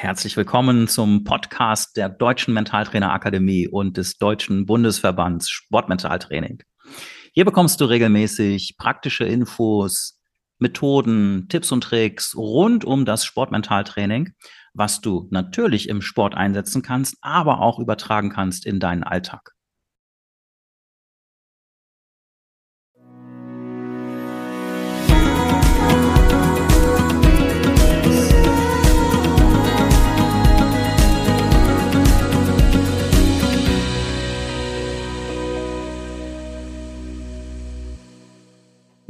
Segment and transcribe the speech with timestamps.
[0.00, 6.62] Herzlich willkommen zum Podcast der Deutschen Mentaltrainer Akademie und des Deutschen Bundesverbands Sportmentaltraining.
[7.32, 10.20] Hier bekommst du regelmäßig praktische Infos,
[10.60, 14.34] Methoden, Tipps und Tricks rund um das Sportmentaltraining,
[14.72, 19.56] was du natürlich im Sport einsetzen kannst, aber auch übertragen kannst in deinen Alltag.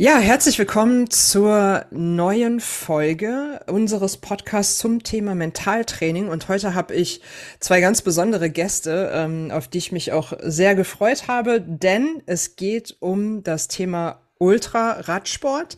[0.00, 6.28] Ja, herzlich willkommen zur neuen Folge unseres Podcasts zum Thema Mentaltraining.
[6.28, 7.20] Und heute habe ich
[7.58, 12.54] zwei ganz besondere Gäste, ähm, auf die ich mich auch sehr gefreut habe, denn es
[12.54, 15.76] geht um das Thema Ultra-Radsport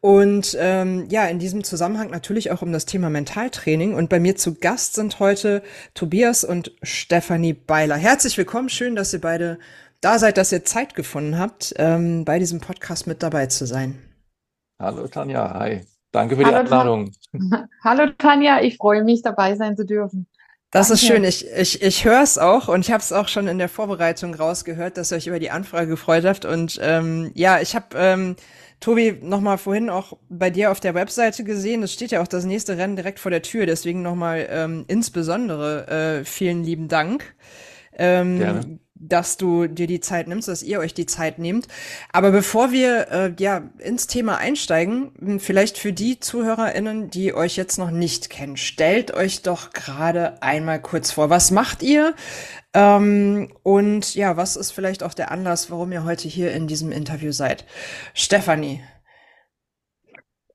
[0.00, 3.94] und ähm, ja, in diesem Zusammenhang natürlich auch um das Thema Mentaltraining.
[3.94, 5.62] Und bei mir zu Gast sind heute
[5.94, 7.94] Tobias und Stefanie Beiler.
[7.94, 9.60] Herzlich willkommen, schön, dass ihr beide
[10.00, 13.98] da seid, dass ihr Zeit gefunden habt, ähm, bei diesem Podcast mit dabei zu sein.
[14.80, 15.82] Hallo Tanja, hi.
[16.12, 17.12] Danke für Hallo, die Einladung.
[17.84, 20.26] Hallo Tanja, ich freue mich, dabei sein zu dürfen.
[20.72, 20.94] Das Danke.
[20.94, 21.24] ist schön.
[21.24, 24.34] Ich, ich, ich höre es auch und ich habe es auch schon in der Vorbereitung
[24.34, 26.44] rausgehört, dass ihr euch über die Anfrage gefreut habt.
[26.44, 28.36] Und ähm, ja, ich habe ähm,
[28.78, 31.82] Tobi nochmal vorhin auch bei dir auf der Webseite gesehen.
[31.82, 33.66] Es steht ja auch das nächste Rennen direkt vor der Tür.
[33.66, 37.34] Deswegen nochmal ähm, insbesondere äh, vielen lieben Dank.
[37.92, 41.66] Ähm, Gerne dass du dir die Zeit nimmst, dass ihr euch die Zeit nehmt.
[42.12, 47.78] Aber bevor wir äh, ja ins Thema einsteigen, vielleicht für die ZuhörerInnen, die euch jetzt
[47.78, 51.30] noch nicht kennen, stellt euch doch gerade einmal kurz vor.
[51.30, 52.14] Was macht ihr?
[52.74, 56.92] Ähm, und ja, was ist vielleicht auch der Anlass, warum ihr heute hier in diesem
[56.92, 57.64] Interview seid?
[58.14, 58.82] Stefanie.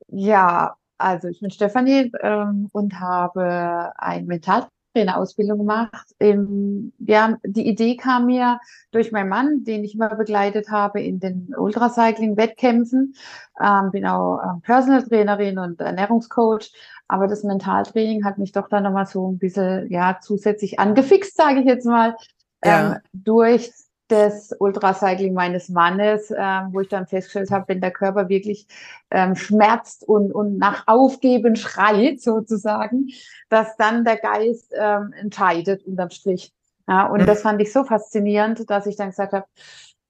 [0.08, 6.06] Ja, also ich bin Stefanie ähm, und habe ein Mental Trainerausbildung gemacht.
[6.18, 11.20] Ähm, ja, die Idee kam mir durch meinen Mann, den ich immer begleitet habe in
[11.20, 13.14] den Ultracycling-Wettkämpfen.
[13.60, 16.72] Ähm, bin auch ähm, Personal Trainerin und Ernährungscoach.
[17.08, 21.60] Aber das Mentaltraining hat mich doch dann nochmal so ein bisschen, ja, zusätzlich angefixt, sage
[21.60, 22.16] ich jetzt mal,
[22.64, 22.94] ja.
[22.94, 23.70] ähm, durch
[24.10, 28.66] des Ultracycling meines Mannes, ähm, wo ich dann festgestellt habe, wenn der Körper wirklich
[29.10, 33.08] ähm, schmerzt und, und nach Aufgeben schreit sozusagen,
[33.48, 36.52] dass dann der Geist ähm, entscheidet unterm Strich.
[36.88, 37.26] Ja, und mhm.
[37.26, 39.46] das fand ich so faszinierend, dass ich dann gesagt habe,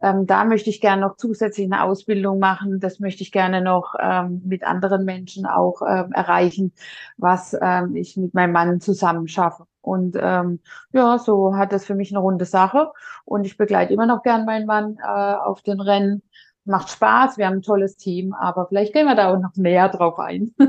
[0.02, 2.80] ähm, da möchte ich gerne noch zusätzlich eine Ausbildung machen.
[2.80, 6.72] Das möchte ich gerne noch ähm, mit anderen Menschen auch ähm, erreichen,
[7.16, 9.66] was ähm, ich mit meinem Mann zusammen schaffe.
[9.80, 10.60] Und ähm,
[10.92, 12.90] ja, so hat das für mich eine runde Sache.
[13.24, 16.22] Und ich begleite immer noch gern meinen Mann äh, auf den Rennen.
[16.68, 19.88] Macht Spaß, wir haben ein tolles Team, aber vielleicht gehen wir da auch noch näher
[19.88, 20.54] drauf ein.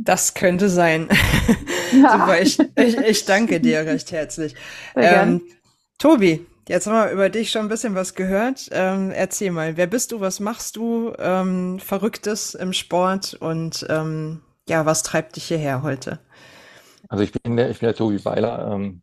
[0.00, 1.08] Das könnte sein.
[1.92, 2.12] Ja.
[2.18, 4.54] Super, ich, ich, ich danke dir recht herzlich.
[4.96, 5.40] Ähm,
[5.98, 8.68] Tobi, jetzt haben wir über dich schon ein bisschen was gehört.
[8.72, 14.42] Ähm, erzähl mal, wer bist du, was machst du ähm, Verrücktes im Sport und ähm,
[14.68, 16.20] ja, was treibt dich hierher heute?
[17.08, 19.02] Also ich bin der, ich bin der Tobi Weiler, ähm,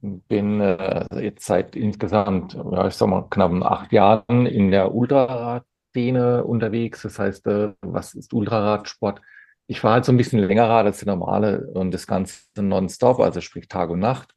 [0.00, 6.44] bin äh, jetzt seit insgesamt, ja, ich sag mal, knapp acht Jahren in der Ultraradszene
[6.44, 7.02] unterwegs.
[7.02, 9.20] Das heißt, äh, was ist Ultraradsport?
[9.66, 13.18] Ich fahre halt so ein bisschen länger Rad als der normale und das Ganze nonstop,
[13.18, 14.35] also sprich Tag und Nacht.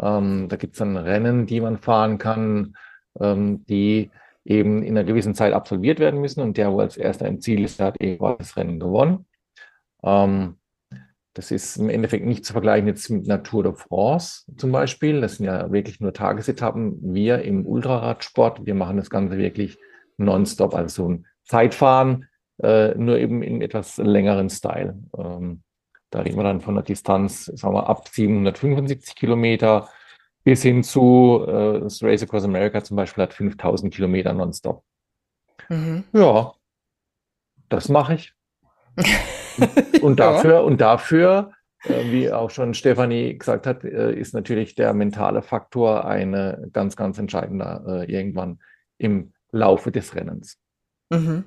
[0.00, 2.76] Ähm, da gibt es dann Rennen, die man fahren kann,
[3.20, 4.10] ähm, die
[4.44, 7.64] eben in einer gewissen Zeit absolviert werden müssen und der, wo als erster im Ziel
[7.64, 9.26] ist, der hat eben das Rennen gewonnen.
[10.02, 10.58] Ähm,
[11.34, 15.20] das ist im Endeffekt nicht zu vergleichen jetzt mit Natur de France zum Beispiel.
[15.20, 17.14] Das sind ja wirklich nur Tagesetappen.
[17.14, 19.76] Wir im Ultraradsport, wir machen das Ganze wirklich
[20.16, 22.28] nonstop, also so ein Zeitfahren,
[22.62, 24.96] äh, nur eben in etwas längeren Style.
[25.18, 25.62] Ähm,
[26.14, 29.88] da reden wir dann von der Distanz, sagen wir, ab 775 Kilometer
[30.44, 34.84] bis hin zu äh, das Race Across America zum Beispiel hat 5000 Kilometer nonstop.
[35.68, 36.04] Mhm.
[36.12, 36.52] Ja,
[37.68, 38.32] das mache ich.
[40.02, 41.50] und dafür, und dafür,
[41.82, 46.94] äh, wie auch schon Stefanie gesagt hat, äh, ist natürlich der mentale Faktor ein ganz,
[46.94, 48.60] ganz entscheidender äh, irgendwann
[48.98, 50.60] im Laufe des Rennens.
[51.10, 51.42] Mhm.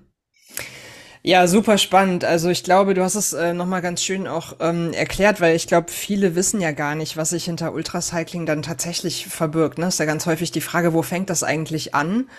[1.28, 2.24] Ja, super spannend.
[2.24, 5.68] Also ich glaube, du hast es äh, nochmal ganz schön auch ähm, erklärt, weil ich
[5.68, 9.78] glaube, viele wissen ja gar nicht, was sich hinter Ultracycling dann tatsächlich verbirgt.
[9.78, 9.88] Ne?
[9.88, 12.30] Ist ja ganz häufig die Frage, wo fängt das eigentlich an?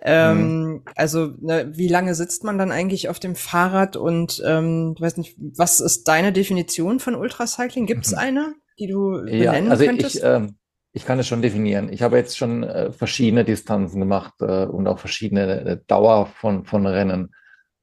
[0.00, 0.82] Ähm, mhm.
[0.96, 5.36] Also, ne, wie lange sitzt man dann eigentlich auf dem Fahrrad und ähm, weiß nicht,
[5.36, 7.84] was ist deine Definition von Ultracycling?
[7.84, 8.18] Gibt es mhm.
[8.18, 10.16] eine, die du benennen ja, also könntest?
[10.16, 10.56] Ich, ähm,
[10.92, 11.92] ich kann es schon definieren.
[11.92, 16.64] Ich habe jetzt schon äh, verschiedene Distanzen gemacht äh, und auch verschiedene äh, Dauer von,
[16.64, 17.34] von Rennen.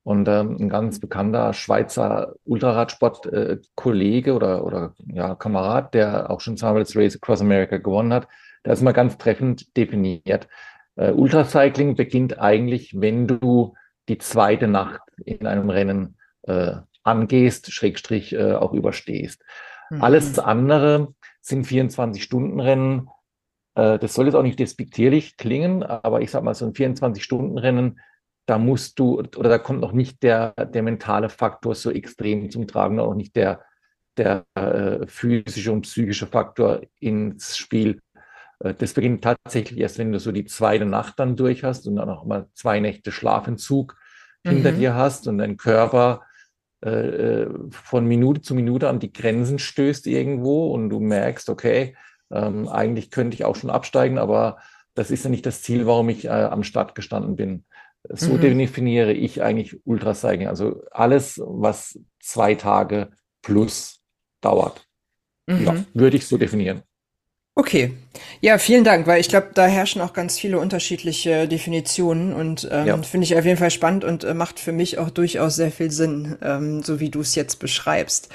[0.07, 6.55] Und ähm, ein ganz bekannter Schweizer Ultraradsport-Kollege äh, oder, oder ja, Kamerad, der auch schon
[6.55, 8.29] zweimal das Race Across America gewonnen hat,
[8.63, 10.47] der ist mal ganz treffend definiert.
[10.95, 13.73] Äh, Ultracycling beginnt eigentlich, wenn du
[14.07, 19.43] die zweite Nacht in einem Rennen äh, angehst, Schrägstrich äh, auch überstehst.
[19.89, 20.01] Mhm.
[20.01, 23.09] Alles andere sind 24-Stunden-Rennen.
[23.75, 27.99] Äh, das soll jetzt auch nicht despektierlich klingen, aber ich sag mal, so ein 24-Stunden-Rennen
[28.47, 32.65] da musst du, oder da kommt noch nicht der, der mentale Faktor so extrem zum
[32.65, 33.61] Tragen, auch nicht der,
[34.15, 38.01] der äh, physische und psychische Faktor ins Spiel.
[38.59, 41.97] Äh, das beginnt tatsächlich erst, wenn du so die zweite Nacht dann durch hast und
[41.97, 43.97] dann auch mal zwei Nächte Schlafentzug
[44.43, 44.49] mhm.
[44.49, 46.21] hinter dir hast und dein Körper
[46.85, 51.97] äh, äh, von Minute zu Minute an die Grenzen stößt irgendwo und du merkst, okay,
[52.31, 54.57] ähm, eigentlich könnte ich auch schon absteigen, aber
[54.93, 57.65] das ist ja nicht das Ziel, warum ich äh, am Start gestanden bin.
[58.09, 58.57] So mhm.
[58.57, 60.47] definiere ich eigentlich Ultracycling.
[60.47, 63.09] Also alles, was zwei Tage
[63.41, 64.01] plus
[64.41, 64.87] dauert.
[65.47, 65.65] Mhm.
[65.65, 66.83] Ja, würde ich so definieren.
[67.59, 67.93] Okay,
[68.39, 72.85] ja, vielen Dank, weil ich glaube, da herrschen auch ganz viele unterschiedliche Definitionen und ähm,
[72.85, 73.01] ja.
[73.01, 75.89] finde ich auf jeden Fall spannend und äh, macht für mich auch durchaus sehr viel
[75.89, 78.29] Sinn, ähm, so wie du es jetzt beschreibst.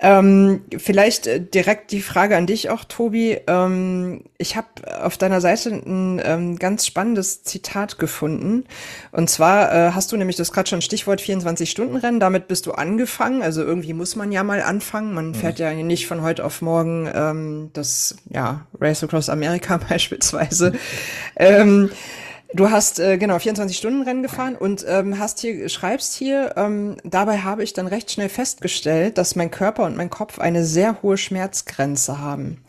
[0.00, 3.38] Ähm, vielleicht äh, direkt die Frage an dich auch, Tobi.
[3.48, 4.68] Ähm, ich habe
[5.02, 8.64] auf deiner Seite ein ähm, ganz spannendes Zitat gefunden.
[9.10, 12.20] Und zwar äh, hast du nämlich das gerade schon Stichwort 24-Stunden-Rennen.
[12.20, 13.42] Damit bist du angefangen.
[13.42, 15.14] Also irgendwie muss man ja mal anfangen.
[15.14, 15.34] Man mhm.
[15.34, 20.74] fährt ja nicht von heute auf morgen ähm, das ja, Race Across America beispielsweise.
[22.54, 26.54] Du hast äh, genau 24-Stunden-Rennen gefahren und ähm, hast hier schreibst hier.
[26.56, 30.64] Ähm, dabei habe ich dann recht schnell festgestellt, dass mein Körper und mein Kopf eine
[30.64, 32.62] sehr hohe Schmerzgrenze haben.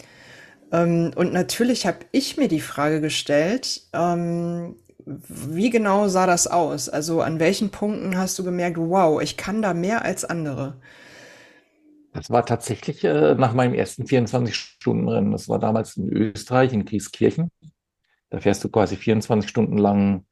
[0.74, 6.90] Ähm, und natürlich habe ich mir die Frage gestellt, ähm, wie genau sah das aus?
[6.90, 10.76] Also an welchen Punkten hast du gemerkt, wow, ich kann da mehr als andere?
[12.14, 15.32] Das war tatsächlich äh, nach meinem ersten 24-Stunden-Rennen.
[15.32, 17.50] Das war damals in Österreich, in Grieskirchen.
[18.30, 20.26] Da fährst du quasi 24 Stunden lang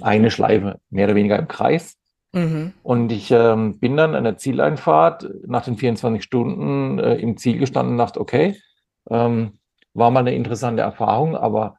[0.00, 1.96] eine Schleife, mehr oder weniger im Kreis.
[2.32, 2.72] Mhm.
[2.82, 7.58] Und ich ähm, bin dann an der Zieleinfahrt nach den 24 Stunden äh, im Ziel
[7.58, 8.56] gestanden und dachte, okay,
[9.10, 9.58] ähm,
[9.94, 11.78] war mal eine interessante Erfahrung, aber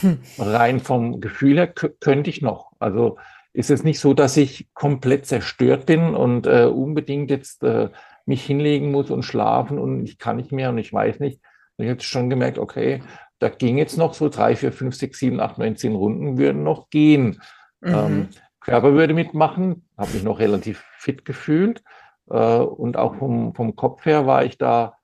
[0.00, 0.18] hm.
[0.38, 2.72] rein vom Gefühl her könnte ich noch.
[2.78, 3.16] Also
[3.52, 7.90] ist es nicht so, dass ich komplett zerstört bin und äh, unbedingt jetzt äh,
[8.26, 11.40] mich hinlegen muss und schlafen und ich kann nicht mehr und ich weiß nicht.
[11.76, 13.02] Ich habe schon gemerkt, okay,
[13.38, 16.62] da ging jetzt noch so drei, vier, fünf, sechs, sieben, acht, neun, zehn Runden würden
[16.62, 17.40] noch gehen.
[17.80, 17.94] Mhm.
[17.94, 18.28] Ähm,
[18.60, 21.82] Körper würde mitmachen, habe mich noch relativ fit gefühlt.
[22.30, 24.96] Äh, und auch vom, vom Kopf her war ich da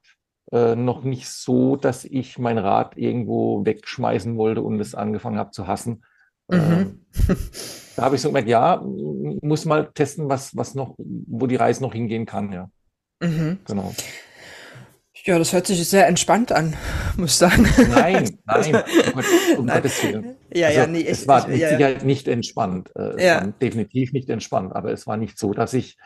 [0.52, 5.50] äh, noch nicht so, dass ich mein Rad irgendwo wegschmeißen wollte und es angefangen habe
[5.50, 6.04] zu hassen.
[6.48, 6.58] Mhm.
[6.58, 7.00] Ähm,
[7.96, 11.82] da habe ich so gemerkt, ja, muss mal testen, was, was noch, wo die Reise
[11.82, 12.70] noch hingehen kann, ja.
[13.22, 13.58] Mhm.
[13.66, 13.94] Genau.
[15.24, 16.74] Ja, das hört sich sehr entspannt an,
[17.16, 17.68] muss ich sagen.
[17.90, 18.82] Nein, nein,
[19.58, 19.76] um, nein.
[19.76, 20.36] Gottes Willen.
[20.52, 22.90] Ja, also, ja, nee, es war mit ja, Sicherheit nicht entspannt.
[22.96, 23.40] Äh, es ja.
[23.60, 25.98] definitiv nicht entspannt, aber es war nicht so, dass ich,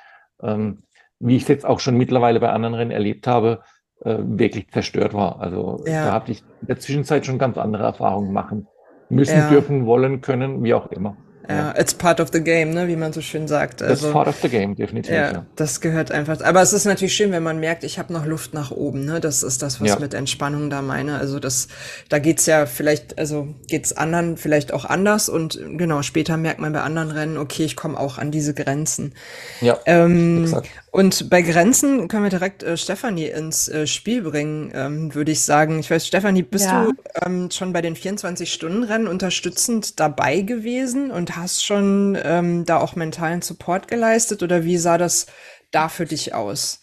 [0.43, 0.83] ähm,
[1.21, 3.63] wie ich es jetzt auch schon mittlerweile bei anderen Rennen erlebt habe,
[4.05, 5.41] äh, wirklich zerstört war.
[5.41, 6.07] Also ja.
[6.07, 8.67] da habe ich in der Zwischenzeit schon ganz andere Erfahrungen machen
[9.09, 11.17] müssen, dürfen, wollen, können, wie auch immer.
[11.49, 13.83] Ja, it's part of the game, ne, wie man so schön sagt.
[13.83, 15.13] Also, it's part of the game, definitiv.
[15.13, 16.41] Ja, ja, das gehört einfach.
[16.41, 19.05] Aber es ist natürlich schön, wenn man merkt, ich habe noch Luft nach oben.
[19.05, 19.99] Ne, das ist das, was ja.
[19.99, 21.19] mit Entspannung da meine.
[21.19, 21.69] Also das,
[22.09, 26.73] da geht's ja vielleicht, also geht's anderen vielleicht auch anders und genau später merkt man
[26.73, 29.13] bei anderen Rennen, okay, ich komme auch an diese Grenzen.
[29.61, 29.79] Ja.
[29.85, 30.69] Ähm, exakt.
[30.95, 35.43] Und bei Grenzen können wir direkt äh, Stefanie ins äh, Spiel bringen, ähm, würde ich
[35.43, 35.81] sagen.
[35.81, 36.85] Ich weiß, Stefanie, bist ja.
[36.85, 42.95] du ähm, schon bei den 24-Stunden-Rennen unterstützend dabei gewesen und hast schon ähm, da auch
[42.95, 45.27] mentalen Support geleistet oder wie sah das
[45.73, 46.81] da für dich aus?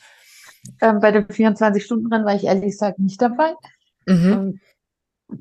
[0.82, 3.53] Ähm, bei den 24-Stunden-Rennen war ich ehrlich gesagt nicht dabei.
[4.08, 4.60] Mhm.
[5.30, 5.39] Ähm,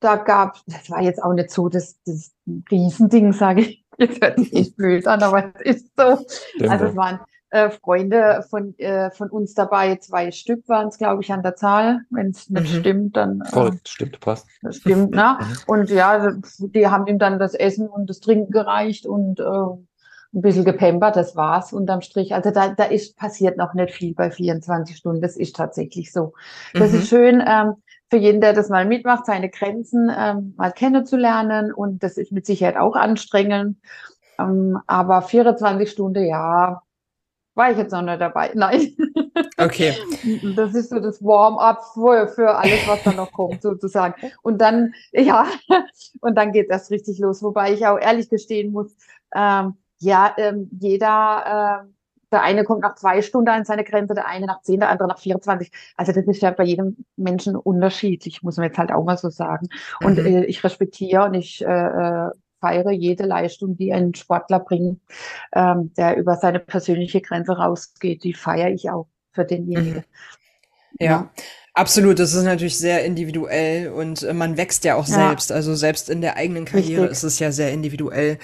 [0.00, 2.32] da gab, das war jetzt auch nicht so das, das
[2.70, 3.86] Riesending, sage ich.
[3.96, 6.26] Jetzt hört sich echt blöd an, aber es ist so.
[6.56, 6.70] Stimmt.
[6.70, 7.20] Also es waren
[7.52, 9.96] äh, Freunde von, äh, von uns dabei.
[9.96, 12.00] Zwei Stück waren es, glaube ich, an der Zahl.
[12.08, 12.80] Wenn es nicht mhm.
[12.80, 13.42] stimmt, dann.
[13.52, 14.48] Äh, stimmt, passt.
[14.62, 15.38] Das stimmt, ne?
[15.42, 15.56] Mhm.
[15.66, 20.40] Und ja, die haben ihm dann das Essen und das Trinken gereicht und äh, ein
[20.40, 22.34] bisschen gepempert, das war's unterm Strich.
[22.34, 25.20] Also da, da ist passiert noch nicht viel bei 24 Stunden.
[25.20, 26.32] Das ist tatsächlich so.
[26.72, 26.98] Das mhm.
[26.98, 27.74] ist schön ähm,
[28.08, 31.72] für jeden, der das mal mitmacht, seine Grenzen ähm, mal kennenzulernen.
[31.72, 33.76] Und das ist mit Sicherheit auch anstrengend.
[34.38, 36.82] Ähm, aber 24 Stunden, ja,
[37.54, 38.50] war ich jetzt noch nicht dabei.
[38.54, 38.96] Nein.
[39.58, 39.94] Okay.
[40.56, 44.14] Das ist so das Warm-up für, für alles, was da noch kommt, sozusagen.
[44.42, 45.46] Und dann, ja,
[46.20, 47.42] und dann geht das richtig los.
[47.42, 48.96] Wobei ich auch ehrlich gestehen muss,
[49.34, 51.88] ähm, ja, ähm, jeder, äh,
[52.32, 55.08] der eine kommt nach zwei Stunden an seine Grenze, der eine nach zehn, der andere
[55.08, 55.70] nach 24.
[55.96, 59.28] Also das ist ja bei jedem Menschen unterschiedlich, muss man jetzt halt auch mal so
[59.30, 59.68] sagen.
[60.02, 60.26] Und Mhm.
[60.26, 62.30] äh, ich respektiere und ich äh, äh,
[62.62, 65.02] feiere jede Leistung, die ein Sportler bringt,
[65.54, 68.24] ähm, der über seine persönliche Grenze rausgeht.
[68.24, 70.04] Die feiere ich auch für denjenigen.
[71.00, 71.30] Ja,
[71.74, 72.18] absolut.
[72.18, 75.14] Das ist natürlich sehr individuell und äh, man wächst ja auch Ja.
[75.28, 75.52] selbst.
[75.52, 77.10] Also selbst in der eigenen Karriere Richtig.
[77.10, 78.38] ist es ja sehr individuell.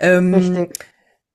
[0.00, 0.86] Ähm, Richtig.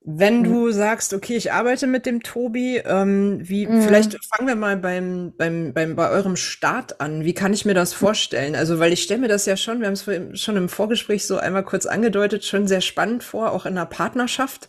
[0.04, 0.44] Wenn Mhm.
[0.44, 3.78] du sagst, okay, ich arbeite mit dem Tobi, ähm, wie, Mhm.
[3.78, 7.24] vielleicht fangen wir mal beim, beim, beim, bei eurem Start an.
[7.24, 8.56] Wie kann ich mir das vorstellen?
[8.56, 11.36] Also, weil ich stelle mir das ja schon, wir haben es schon im Vorgespräch so
[11.36, 14.68] einmal kurz angedeutet, schon sehr spannend vor, auch in einer Partnerschaft,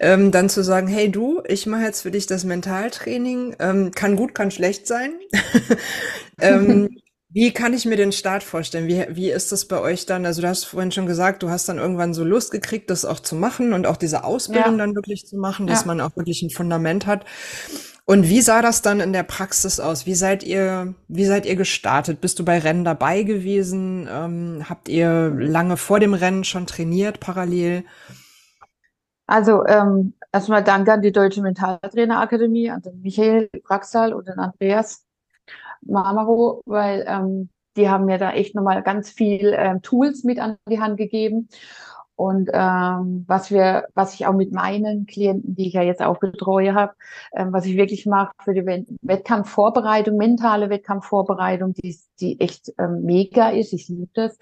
[0.00, 4.16] ähm, dann zu sagen, hey du, ich mache jetzt für dich das Mentaltraining, ähm, kann
[4.16, 5.12] gut, kann schlecht sein.
[6.40, 6.88] ähm,
[7.34, 8.88] wie kann ich mir den Start vorstellen?
[8.88, 10.24] Wie, wie ist das bei euch dann?
[10.26, 13.20] Also du hast vorhin schon gesagt, du hast dann irgendwann so Lust gekriegt, das auch
[13.20, 14.78] zu machen und auch diese Ausbildung Ja.
[14.78, 15.86] dann wirklich zu machen, dass Ja.
[15.86, 17.26] man auch wirklich ein Fundament hat.
[18.06, 20.06] Und wie sah das dann in der Praxis aus?
[20.06, 22.20] Wie seid ihr, wie seid ihr gestartet?
[22.20, 24.08] Bist du bei Rennen dabei gewesen?
[24.10, 27.84] Ähm, habt ihr lange vor dem Rennen schon trainiert, parallel?
[29.26, 35.03] Also ähm, erstmal danke an die Deutsche Mentaltrainerakademie, an den Michael Braxal und den Andreas
[35.86, 40.56] Marmaro, weil ähm, die haben mir da echt nochmal ganz viel ähm, Tools mit an
[40.68, 41.48] die Hand gegeben.
[42.16, 46.18] Und ähm, was wir, was ich auch mit meinen Klienten, die ich ja jetzt auch
[46.18, 46.94] betreue habe,
[47.34, 53.02] ähm, was ich wirklich mache für die Wett- Wettkampfvorbereitung, mentale Wettkampfvorbereitung, die, die echt ähm,
[53.02, 54.38] mega ist, ich liebe das,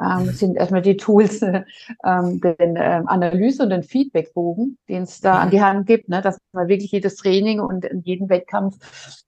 [0.00, 1.64] ähm, sind erstmal die Tools, äh,
[2.04, 6.20] ähm, den ähm, Analyse und den Feedbackbogen, den es da an die Hand gibt, ne,
[6.20, 8.76] dass man wirklich jedes Training und jeden Wettkampf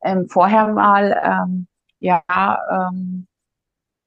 [0.03, 1.67] ähm, vorher mal ähm,
[2.01, 2.23] ja
[2.91, 3.27] ähm,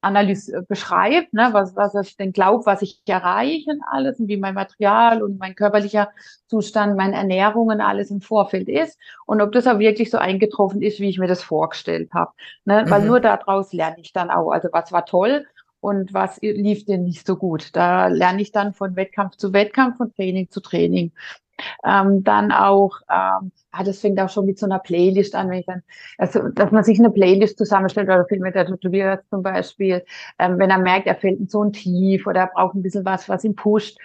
[0.02, 4.38] Analyse beschreibt, ne, was, was ich denn glaube, was ich erreiche und alles und wie
[4.38, 6.10] mein Material und mein körperlicher
[6.48, 10.82] Zustand, meine Ernährung und alles im Vorfeld ist und ob das auch wirklich so eingetroffen
[10.82, 12.32] ist, wie ich mir das vorgestellt habe.
[12.66, 12.86] Ne?
[12.90, 13.08] Weil Mhm.
[13.08, 15.46] nur daraus lerne ich dann auch, also was war toll
[15.82, 17.76] und was lief denn nicht so gut.
[17.76, 21.12] Da lerne ich dann von Wettkampf zu Wettkampf, von Training zu Training.
[21.84, 25.60] Ähm, dann auch, ähm, ah, das fängt auch schon mit so einer Playlist an, wenn
[25.60, 25.84] ich dann,
[26.18, 30.04] also, dass man sich eine Playlist zusammenstellt, oder viel mit der Tobias zum Beispiel,
[30.40, 33.06] ähm, wenn er merkt, er fällt in so ein Tief oder er braucht ein bisschen
[33.06, 33.98] was, was ihn pusht,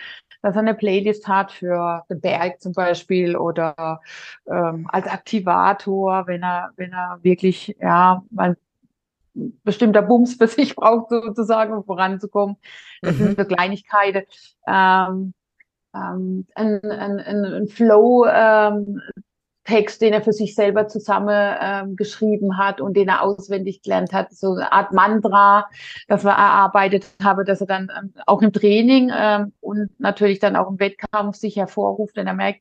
[0.43, 4.01] dass er eine Playlist hat für den Berg zum Beispiel oder
[4.47, 8.51] ähm, als Aktivator, wenn er, wenn er wirklich, ja, mal
[9.37, 12.57] ein bestimmter Bums für sich braucht, sozusagen, um voranzukommen.
[13.03, 13.25] Das Mhm.
[13.25, 14.25] sind so Kleinigkeiten.
[14.67, 15.35] Ähm,
[15.95, 19.01] ähm, ein, ein, ein, Flow, ähm,
[19.65, 24.13] Text, den er für sich selber zusammen ähm, geschrieben hat und den er auswendig gelernt
[24.13, 25.67] hat, so eine Art Mantra,
[26.07, 30.57] das wir erarbeitet habe, dass er dann ähm, auch im Training ähm, und natürlich dann
[30.57, 32.61] auch im Wettkampf sich hervorruft, wenn er merkt,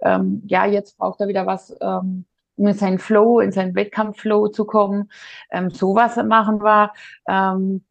[0.00, 4.48] ähm, ja, jetzt braucht er wieder was, ähm, um in seinen Flow, in seinen Wettkampfflow
[4.48, 5.10] zu kommen.
[5.50, 6.92] Ähm, sowas machen wir.
[7.28, 7.84] Ähm,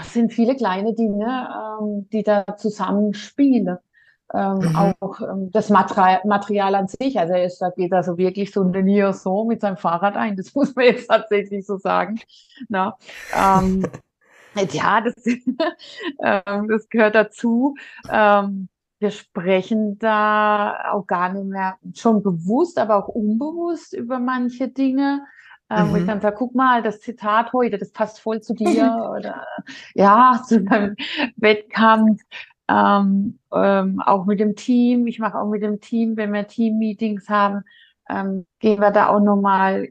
[0.00, 1.26] es sind viele kleine Dinge,
[1.78, 3.76] ähm, die da zusammenspielen.
[4.34, 4.94] Ähm, Mhm.
[5.00, 8.52] Auch ähm, das Material, Material an sich, also er ist, da geht er so wirklich
[8.52, 12.20] so eine Liaison mit seinem Fahrrad ein, das muss man jetzt tatsächlich so sagen.
[12.68, 12.96] Na,
[13.32, 13.92] ähm,
[14.72, 17.74] ja, das, ähm, das gehört dazu.
[18.08, 18.68] Ähm,
[18.98, 25.24] wir sprechen da auch gar nicht mehr schon bewusst, aber auch unbewusst über manche Dinge.
[25.68, 26.06] Ähm, wo ich Mhm.
[26.06, 28.94] dann sage, guck mal, das Zitat heute, das passt voll zu dir.
[29.16, 29.44] Oder
[29.94, 30.94] ja, zu beim
[31.36, 32.22] Wettkampf.
[32.68, 35.06] Ähm, ähm, auch mit dem Team.
[35.06, 37.62] Ich mache auch mit dem Team, wenn wir Team-Meetings haben,
[38.08, 39.88] ähm, gehen wir da auch nochmal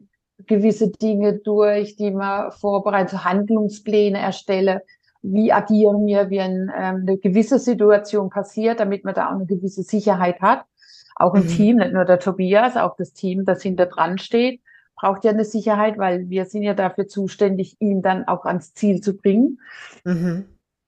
[0.48, 4.82] gewisse Dinge durch, die wir vorbereiten, so Handlungspläne erstelle.
[5.22, 9.84] Wie agieren wir, wenn ähm, eine gewisse Situation passiert, damit man da auch eine gewisse
[9.84, 10.66] Sicherheit hat.
[11.16, 11.48] Auch im Mhm.
[11.48, 14.62] Team, nicht nur der Tobias, auch das Team, das hinter dran steht,
[14.96, 19.02] braucht ja eine Sicherheit, weil wir sind ja dafür zuständig, ihn dann auch ans Ziel
[19.02, 19.60] zu bringen.
[20.04, 20.46] Mhm.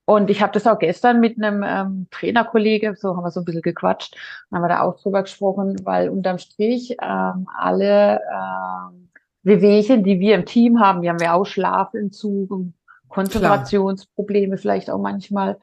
[0.09, 3.45] Und ich habe das auch gestern mit einem ähm, Trainerkollege, so haben wir so ein
[3.45, 4.15] bisschen gequatscht,
[4.53, 9.09] haben wir da auch drüber gesprochen, weil unterm Strich ähm, alle ähm,
[9.43, 12.73] Wehwehchen, die wir im Team haben, wir haben ja auch Schlafentzug und
[13.09, 15.57] Konzentrationsprobleme vielleicht auch manchmal.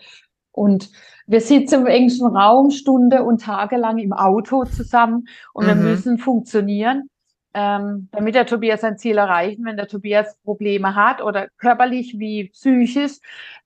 [0.53, 0.91] Und
[1.27, 5.83] wir sitzen im engsten Raum Stunde und tagelang im Auto zusammen und wir Mhm.
[5.83, 7.09] müssen funktionieren,
[7.55, 9.65] ähm, damit der Tobias sein Ziel erreichen.
[9.65, 13.19] Wenn der Tobias Probleme hat oder körperlich wie psychisch,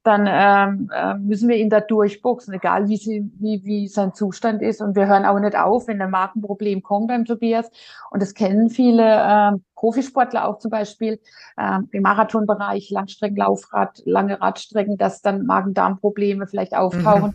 [0.03, 4.63] dann ähm, äh, müssen wir ihn da durchboxen, egal wie, sie, wie, wie sein Zustand
[4.63, 4.83] ist.
[4.83, 7.71] Und wir hören auch nicht auf, wenn ein Markenproblem kommt beim Tobias.
[8.11, 11.19] Und das kennen viele ähm, Profisportler auch zum Beispiel
[11.59, 17.35] ähm, im Marathonbereich, Langstreckenlaufrad, lange Radstrecken, dass dann Magen-Darm-Probleme vielleicht auftauchen.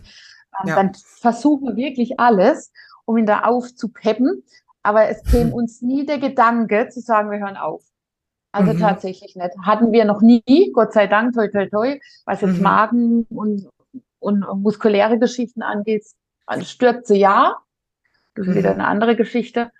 [0.64, 0.76] ja.
[0.76, 2.72] dann versuchen wir wirklich alles,
[3.06, 4.44] um ihn da aufzupeppen.
[4.84, 5.54] Aber es käme mhm.
[5.54, 7.82] uns nie der Gedanke zu sagen, wir hören auf.
[8.52, 8.78] Also mhm.
[8.78, 9.50] tatsächlich nicht.
[9.62, 12.62] Hatten wir noch nie, Gott sei Dank, toi, toi, toi, was jetzt mhm.
[12.62, 13.68] Magen und,
[14.20, 16.04] und muskuläre Geschichten angeht,
[16.46, 17.56] also Stürze ja.
[18.34, 18.58] Das ist mhm.
[18.58, 19.72] wieder eine andere Geschichte.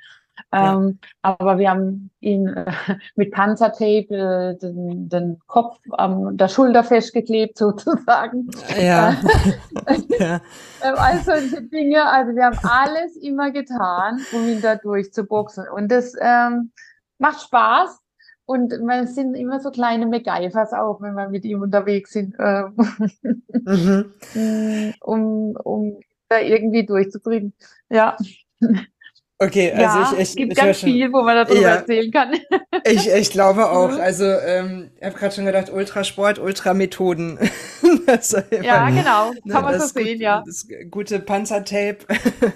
[0.52, 0.74] Ja.
[0.74, 2.72] Ähm, aber wir haben ihn äh,
[3.16, 8.50] mit Panzertape äh, den, den, Kopf an der Schulter festgeklebt sozusagen.
[8.80, 9.16] Ja.
[10.18, 10.40] ja.
[10.82, 12.04] Ähm, all solche Dinge.
[12.04, 15.68] Also wir haben alles immer getan, um ihn da durchzuboxen.
[15.68, 16.72] Und das ähm,
[17.18, 18.00] macht Spaß.
[18.46, 22.64] Und es sind immer so kleine MacGyvers auch, wenn wir mit ihm unterwegs sind, äh,
[23.64, 24.12] mhm.
[25.00, 27.54] um, um da irgendwie durchzubringen.
[27.88, 28.16] Ja.
[29.38, 32.10] Okay, also ja, ich, ich es gibt ich ganz viel, wo man darüber ja, erzählen
[32.10, 32.34] kann.
[32.84, 33.90] Ich, ich glaube auch.
[33.94, 34.00] Mhm.
[34.00, 37.38] Also ähm, ich habe gerade schon gedacht, Ultrasport, Ultramethoden.
[38.62, 40.42] ja, genau, kann man so sehen, ja.
[40.44, 41.98] Das gute Panzertape.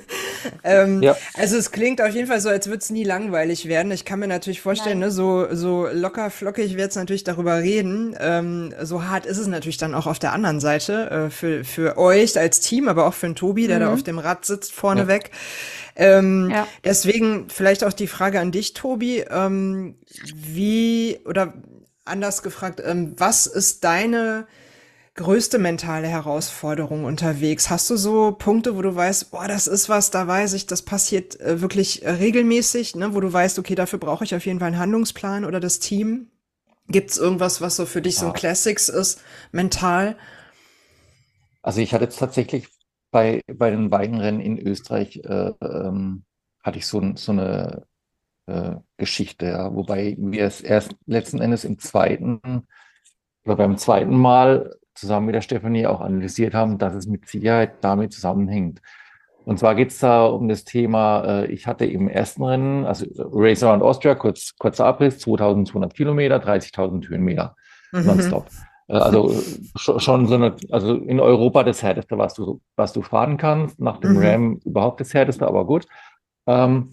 [0.64, 1.16] ähm, ja.
[1.34, 3.92] Also es klingt auf jeden Fall so, als würde es nie langweilig werden.
[3.92, 8.16] Ich kann mir natürlich vorstellen, ne, so, so locker flockig wird es natürlich darüber reden.
[8.18, 11.98] Ähm, so hart ist es natürlich dann auch auf der anderen Seite äh, für, für
[11.98, 13.82] euch als Team, aber auch für den Tobi, der mhm.
[13.82, 15.30] da auf dem Rad sitzt vorneweg.
[15.96, 16.18] Ja.
[16.18, 16.66] Ähm, ja.
[16.84, 19.24] Deswegen vielleicht auch die Frage an dich, Tobi.
[19.30, 19.96] Ähm,
[20.34, 21.54] wie oder
[22.04, 24.46] anders gefragt, ähm, was ist deine
[25.18, 27.68] größte mentale Herausforderung unterwegs?
[27.68, 30.82] Hast du so Punkte, wo du weißt, boah, das ist was, da weiß ich, das
[30.82, 34.60] passiert äh, wirklich äh, regelmäßig, ne, wo du weißt, okay, dafür brauche ich auf jeden
[34.60, 36.28] Fall einen Handlungsplan oder das Team?
[36.86, 38.20] Gibt es irgendwas, was so für dich ja.
[38.20, 39.20] so ein Classics ist,
[39.52, 40.16] mental?
[41.62, 42.68] Also ich hatte jetzt tatsächlich
[43.10, 46.22] bei, bei den Weinrennen in Österreich äh, ähm,
[46.62, 47.84] hatte ich so, so eine
[48.46, 52.40] äh, Geschichte, ja, wobei wir es erst letzten Endes im zweiten
[53.44, 57.72] oder beim zweiten Mal zusammen mit der Stefanie auch analysiert haben, dass es mit Sicherheit
[57.82, 58.80] damit zusammenhängt.
[59.44, 63.06] Und zwar geht es da um das Thema, äh, ich hatte im ersten Rennen, also
[63.32, 67.56] Race Around Austria, kurz, kurzer Abriss, 2200 Kilometer, 30.000 Höhenmeter,
[67.92, 68.04] mhm.
[68.04, 68.46] nonstop.
[68.88, 69.34] Äh, also
[69.76, 73.80] schon so eine, also in Europa das härteste, was du, was du fahren kannst.
[73.80, 74.18] Nach dem mhm.
[74.18, 75.86] Ram überhaupt das härteste, aber gut.
[76.46, 76.90] Ähm,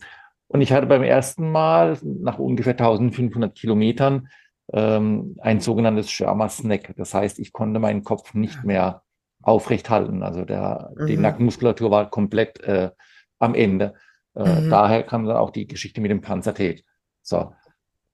[0.48, 4.30] und ich hatte beim ersten Mal nach ungefähr 1500 Kilometern
[4.74, 6.94] ähm, ein sogenanntes Sherma Snack.
[6.98, 9.04] Das heißt, ich konnte meinen Kopf nicht mehr
[9.42, 10.24] aufrecht halten.
[10.24, 11.06] Also der, mhm.
[11.06, 12.92] die Nackenmuskulatur war komplett äh,
[13.40, 13.94] am Ende.
[14.36, 14.70] Äh, mhm.
[14.70, 16.82] Daher kam dann auch die Geschichte mit dem Panzertape.
[17.22, 17.54] So.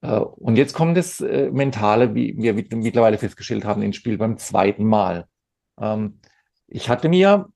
[0.02, 4.38] Äh, und jetzt kommt das äh, Mentale, wie wir mittlerweile festgestellt haben, ins Spiel beim
[4.38, 5.26] zweiten Mal.
[5.80, 6.20] Ähm,
[6.68, 7.48] ich hatte mir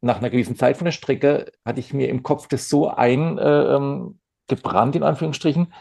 [0.00, 4.16] nach einer gewissen Zeit von der Strecke, hatte ich mir im Kopf das so eingebrannt,
[4.94, 5.72] äh, ähm, in Anführungsstrichen,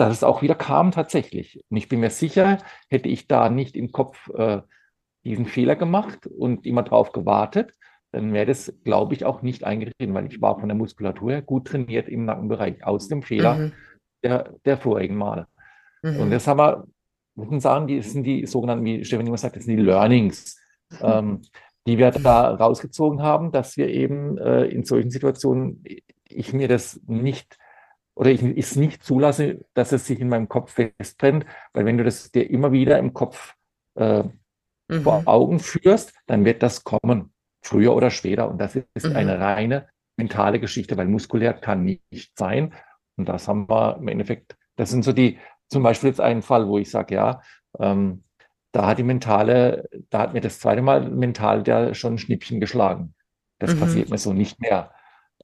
[0.00, 1.62] dass es auch wieder kam tatsächlich.
[1.68, 2.58] Und ich bin mir sicher,
[2.88, 4.30] hätte ich da nicht im Kopf
[5.24, 7.74] diesen Fehler gemacht und immer drauf gewartet,
[8.12, 11.42] dann wäre das, glaube ich, auch nicht eingetreten, weil ich war von der Muskulatur her
[11.42, 13.54] gut trainiert im Nackenbereich aus dem Fehler.
[13.54, 13.72] Mhm
[14.22, 15.46] der, der vorigen Male.
[16.02, 16.20] Mhm.
[16.20, 16.86] Und das haben wir,
[17.34, 20.58] muss man sagen, die sind die sogenannten, wie Stefan immer sagt, das sind die Learnings,
[21.00, 21.42] ähm,
[21.86, 25.82] die wir da rausgezogen haben, dass wir eben äh, in solchen Situationen,
[26.28, 27.58] ich mir das nicht
[28.20, 32.04] oder ich es nicht zulasse, dass es sich in meinem Kopf festbrennt, weil wenn du
[32.04, 33.54] das dir immer wieder im Kopf
[33.94, 34.24] äh,
[34.88, 35.02] mhm.
[35.02, 38.50] vor Augen führst, dann wird das kommen, früher oder später.
[38.50, 39.16] Und das ist mhm.
[39.16, 42.74] eine reine mentale Geschichte, weil muskulär kann nicht sein.
[43.16, 45.38] Und das haben wir im Endeffekt, das sind so die,
[45.70, 47.40] zum Beispiel jetzt ein Fall, wo ich sage, ja,
[47.78, 48.24] ähm,
[48.72, 52.60] da hat die mentale, da hat mir das zweite Mal mental der schon ein Schnippchen
[52.60, 53.14] geschlagen.
[53.58, 53.80] Das mhm.
[53.80, 54.92] passiert mir so nicht mehr.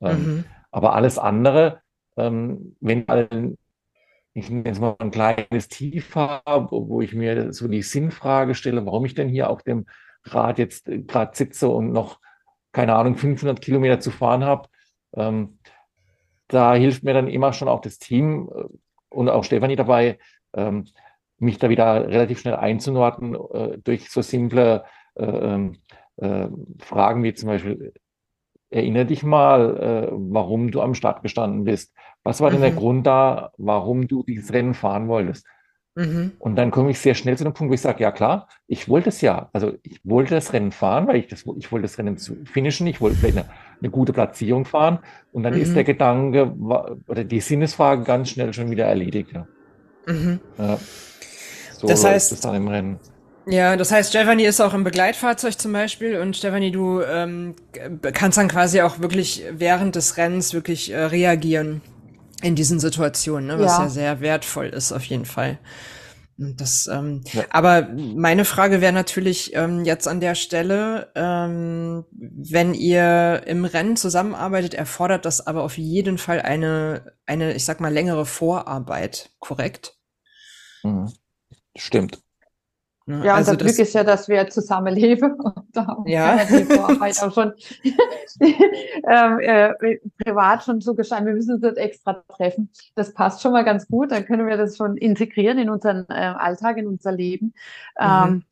[0.03, 0.45] Ähm, mhm.
[0.71, 1.81] Aber alles andere,
[2.17, 3.57] ähm, wenn
[4.35, 9.05] ich jetzt mal ein kleines Tief habe, wo ich mir so die Sinnfrage stelle, warum
[9.05, 9.87] ich denn hier auf dem
[10.25, 12.21] Rad jetzt gerade sitze und noch,
[12.73, 14.69] keine Ahnung, 500 Kilometer zu fahren habe,
[15.15, 15.59] ähm,
[16.49, 18.65] da hilft mir dann immer schon auch das Team äh,
[19.09, 20.19] und auch Stefanie dabei,
[20.55, 20.87] ähm,
[21.39, 25.79] mich da wieder relativ schnell einzunordnen äh, durch so simple äh, ähm,
[26.17, 26.49] äh,
[26.79, 27.93] Fragen wie zum Beispiel,
[28.71, 31.95] erinnere dich mal, äh, warum du am Start gestanden bist.
[32.27, 32.77] Was war denn der mhm.
[32.77, 35.47] Grund da, warum du dieses Rennen fahren wolltest?
[35.95, 36.33] Mhm.
[36.41, 38.89] Und dann komme ich sehr schnell zu dem Punkt, wo ich sage, ja klar, ich
[38.89, 39.49] wollte es ja.
[39.53, 42.87] Also ich wollte das Rennen fahren, weil ich das, ich wollte das Rennen zu finishen,
[42.89, 43.49] ich wollte vielleicht eine,
[43.81, 44.99] eine gute Platzierung fahren.
[45.33, 45.61] Und dann mhm.
[45.61, 46.53] ist der Gedanke
[47.07, 49.31] oder die Sinnesfrage ganz schnell schon wieder erledigt.
[49.33, 49.47] Ja.
[50.07, 50.41] Mhm.
[50.59, 50.79] ja.
[51.79, 52.99] So das heißt, es dann im Rennen.
[53.47, 57.55] Ja, das heißt, Stefanie ist auch im Begleitfahrzeug zum Beispiel und Stefanie, du ähm,
[58.13, 61.81] kannst dann quasi auch wirklich während des Rennens wirklich äh, reagieren
[62.43, 63.59] in diesen Situationen, ne?
[63.59, 63.85] was ja.
[63.85, 65.59] ja sehr wertvoll ist auf jeden Fall.
[66.39, 67.45] Das, ähm, ja.
[67.49, 73.97] aber meine Frage wäre natürlich ähm, jetzt an der Stelle, ähm, wenn ihr im Rennen
[73.97, 79.97] zusammenarbeitet, erfordert das aber auf jeden Fall eine, eine, ich sag mal, längere Vorarbeit, korrekt?
[80.83, 81.11] Mhm.
[81.75, 82.19] Stimmt.
[83.09, 83.25] Ne?
[83.25, 86.45] Ja, also und das Glück ist ja, dass wir zusammenleben und da ja.
[86.45, 87.53] die Vorarbeit auch schon
[88.41, 91.27] ähm, äh, privat schon so gestalten.
[91.27, 92.71] Wir müssen uns jetzt extra treffen.
[92.97, 94.11] Das passt schon mal ganz gut.
[94.11, 97.55] Dann können wir das schon integrieren in unseren äh, Alltag, in unser Leben.
[97.99, 98.01] Mhm.
[98.01, 98.45] Ähm,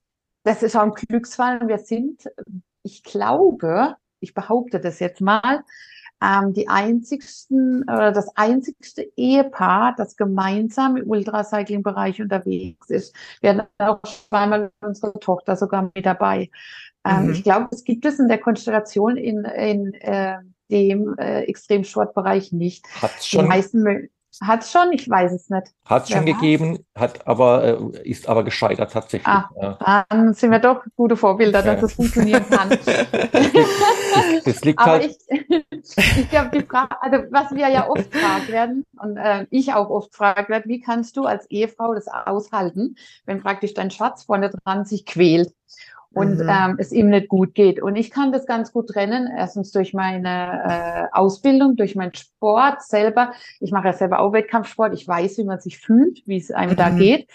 [0.45, 1.67] das ist auch ein Glücksfall.
[1.67, 2.31] Wir sind,
[2.85, 5.65] ich glaube, ich behaupte das jetzt mal,
[6.25, 13.15] ähm, die einzigsten oder das einzigste Ehepaar, das gemeinsam im Ultracycling-Bereich unterwegs ist.
[13.41, 16.51] Wir hatten auch zweimal unsere Tochter sogar mit dabei.
[17.05, 17.33] Ähm, mhm.
[17.33, 20.39] Ich glaube, es gibt es in der Konstellation in, in äh,
[20.71, 22.87] dem äh, Extremsportbereich nicht.
[23.03, 23.43] Hat schon.
[23.43, 24.09] Die meisten,
[24.41, 24.93] hat es schon?
[24.93, 25.69] Ich weiß es nicht.
[25.85, 29.27] Hat es schon gegeben, hat aber, äh, ist aber gescheitert tatsächlich.
[29.29, 30.05] Ah, ja.
[30.09, 32.71] Dann sind wir doch gute Vorbilder, dass es funktionieren kann.
[34.45, 35.17] das liegt aber halt.
[35.29, 39.73] Ich, ich glaube, die Frage, also was wir ja oft gefragt werden und äh, ich
[39.75, 44.25] auch oft gefragt werde, wie kannst du als Ehefrau das aushalten, wenn praktisch dein Schatz
[44.25, 45.53] vorne dran sich quält?
[46.15, 46.49] und mhm.
[46.49, 47.83] ähm, es ihm nicht gut geht.
[47.83, 52.83] Und ich kann das ganz gut trennen, erstens durch meine äh, Ausbildung, durch meinen Sport
[52.83, 53.33] selber.
[53.61, 54.95] Ich mache ja selber auch Wettkampfsport.
[54.95, 56.77] Ich weiß, wie man sich fühlt, wie es einem mhm.
[56.77, 57.29] da geht.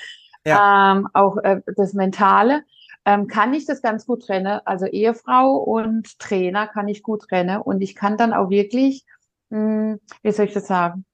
[0.46, 0.94] Ja.
[0.94, 2.64] Ähm, auch äh, das Mentale.
[3.06, 4.60] Ähm, kann ich das ganz gut trennen.
[4.66, 7.62] Also Ehefrau und Trainer kann ich gut trennen.
[7.62, 9.06] Und ich kann dann auch wirklich,
[9.50, 11.06] mh, hm, wie soll ich das sagen,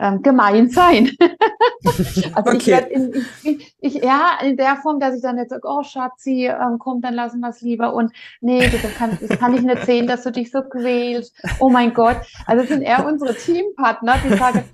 [0.00, 1.10] ähm, gemein sein.
[2.34, 2.56] also okay.
[2.56, 5.82] ich, werd in, ich, ich, ja, in der Form, dass ich dann jetzt sage, oh
[5.82, 9.62] Schatzi, ähm, komm, dann lassen wir es lieber und nee, das kann, das kann ich
[9.62, 11.36] nicht sehen, dass du dich so quälst.
[11.58, 12.16] Oh mein Gott.
[12.46, 14.64] Also sind eher unsere Teampartner, die sagen,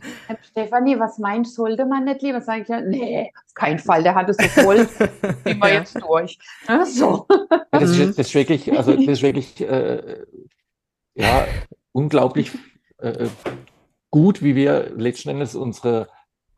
[0.50, 2.40] Stefanie, was meinst, sollte man nicht lieber?
[2.40, 4.88] Sage ich ja, nee, auf keinen Fall, der hat es so voll,
[5.44, 6.38] gehen wir jetzt durch.
[6.68, 7.26] Ja, so.
[7.72, 10.24] das, ist, das ist wirklich, also das ist wirklich, äh,
[11.14, 11.46] ja,
[11.92, 12.52] unglaublich
[12.98, 13.26] äh,
[14.16, 16.08] gut, wie wir letzten Endes unsere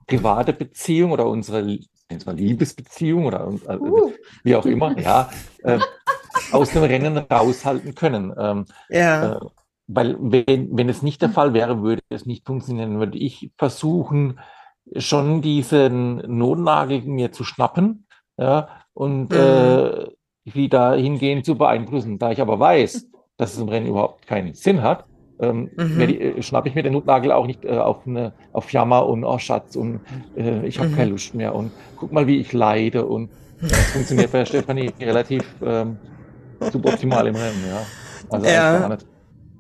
[0.07, 4.13] private Beziehung oder unsere Liebesbeziehung oder äh, uh.
[4.45, 5.29] wie auch immer, ja,
[5.65, 5.81] äh,
[6.53, 8.33] aus dem Rennen raushalten können.
[8.39, 9.33] Ähm, ja.
[9.33, 9.41] Äh,
[9.89, 14.39] weil wenn, wenn es nicht der Fall wäre, würde es nicht funktionieren, würde ich versuchen,
[14.97, 19.37] schon diesen Notnagel mir zu schnappen ja, und mhm.
[19.37, 20.07] äh,
[20.45, 22.21] wieder hingehen zu beeinflussen.
[22.21, 25.07] Da ich aber weiß, dass es im Rennen überhaupt keinen Sinn hat,
[25.41, 26.01] ähm, mhm.
[26.01, 29.39] Äh, schnappe ich mir den Notnagel auch nicht äh, auf, eine, auf Jammer und oh
[29.39, 30.01] Schatz und
[30.37, 30.97] äh, ich habe mhm.
[30.97, 35.45] keine Lust mehr und guck mal, wie ich leide und das funktioniert bei Stefanie relativ
[35.63, 35.97] ähm,
[36.61, 37.83] suboptimal im Rennen, ja.
[38.31, 38.99] Also, ja.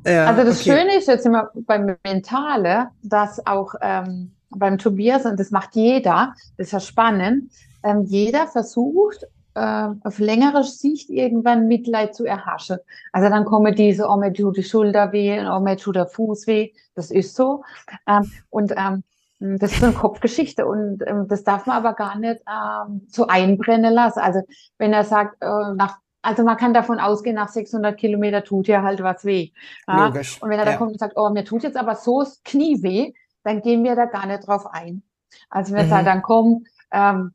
[0.06, 0.78] ja also das okay.
[0.78, 6.34] Schöne ist jetzt immer beim Mentale, dass auch ähm, beim Tobias, und das macht jeder,
[6.56, 9.26] das ist ja spannend, ähm, jeder versucht
[9.58, 12.78] äh, auf längere Sicht irgendwann Mitleid zu erhaschen.
[13.12, 16.46] Also dann kommen diese, oh, mir tut die Schulter weh, oh, mir tut der Fuß
[16.46, 16.72] weh.
[16.94, 17.64] Das ist so.
[18.06, 19.02] Ähm, und ähm,
[19.40, 23.92] das ist eine Kopfgeschichte und ähm, das darf man aber gar nicht ähm, so einbrennen
[23.92, 24.20] lassen.
[24.20, 24.40] Also
[24.78, 28.82] wenn er sagt, äh, nach also man kann davon ausgehen, nach 600 Kilometer tut ja
[28.82, 29.52] halt was weh.
[29.86, 30.06] Ja?
[30.06, 30.42] Logisch.
[30.42, 32.82] Und wenn er da kommt und sagt, oh, mir tut jetzt aber so das Knie
[32.82, 33.12] weh,
[33.44, 35.02] dann gehen wir da gar nicht drauf ein.
[35.48, 35.92] Also wenn mhm.
[35.92, 37.32] er dann kommt, ähm,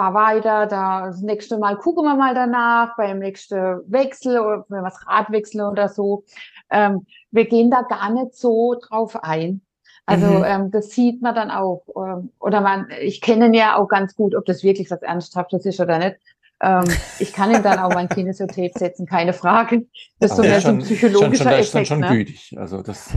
[0.00, 4.80] fahr weiter, da das nächste Mal gucken wir mal danach, beim nächsten Wechsel oder wenn
[4.80, 6.24] wir das Rad wechseln oder so.
[6.70, 9.60] Ähm, wir gehen da gar nicht so drauf ein.
[10.06, 10.44] Also mhm.
[10.46, 11.84] ähm, das sieht man dann auch.
[11.96, 15.66] Ähm, oder man, ich kenne ihn ja auch ganz gut, ob das wirklich was Ernsthaftes
[15.66, 16.16] ist oder nicht.
[16.62, 16.84] Ähm,
[17.18, 19.86] ich kann ihm dann auch mein Kinesiotape setzen, keine Frage.
[20.18, 21.70] Das ist so mehr so ein psychologischer schon, schon, Effekt.
[21.72, 22.08] Schon, schon ne?
[22.08, 22.54] gütig.
[22.58, 23.10] Also das.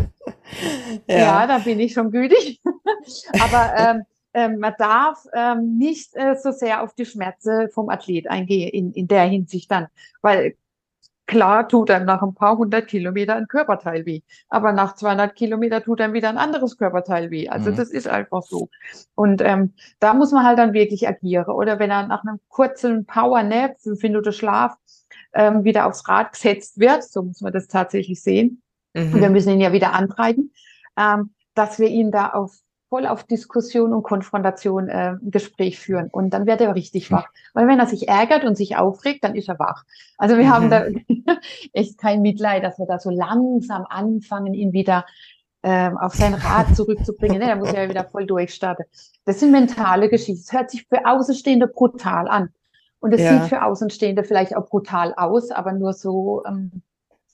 [1.08, 1.18] ja.
[1.18, 2.62] ja, da bin ich schon gütig.
[3.42, 8.28] Aber ähm, ähm, man darf ähm, nicht äh, so sehr auf die Schmerzen vom Athlet
[8.28, 9.88] eingehen in, in der Hinsicht dann,
[10.22, 10.56] weil
[11.26, 15.82] klar tut einem nach ein paar hundert Kilometer ein Körperteil weh, aber nach 200 Kilometer
[15.82, 17.48] tut einem wieder ein anderes Körperteil weh.
[17.50, 17.76] Also mhm.
[17.76, 18.70] das ist einfach so.
[19.16, 21.46] Und ähm, da muss man halt dann wirklich agieren.
[21.46, 24.76] Oder wenn er nach einem kurzen Power-Nap, fünf Minuten Schlaf,
[25.34, 28.62] ähm, wieder aufs Rad gesetzt wird, so muss man das tatsächlich sehen.
[28.94, 29.14] Mhm.
[29.14, 30.52] Und wir müssen ihn ja wieder antreiben,
[30.98, 32.63] ähm, dass wir ihn da auf
[32.94, 36.10] voll auf Diskussion und Konfrontation äh, ein Gespräch führen.
[36.12, 37.28] Und dann wird er richtig wach.
[37.56, 39.84] Weil wenn er sich ärgert und sich aufregt, dann ist er wach.
[40.20, 40.54] Also wir mhm.
[40.54, 40.86] haben da
[41.74, 45.08] echt kein Mitleid, dass wir da so langsam anfangen, ihn wieder
[45.64, 47.40] ähm, auf sein Rad zurückzubringen.
[47.40, 48.86] Ne, er muss ja wieder voll durchstarten.
[49.26, 50.44] Das sind mentale Geschichten.
[50.46, 52.50] Es hört sich für Außenstehende brutal an.
[53.00, 53.40] Und es ja.
[53.40, 56.84] sieht für Außenstehende vielleicht auch brutal aus, aber nur so ähm,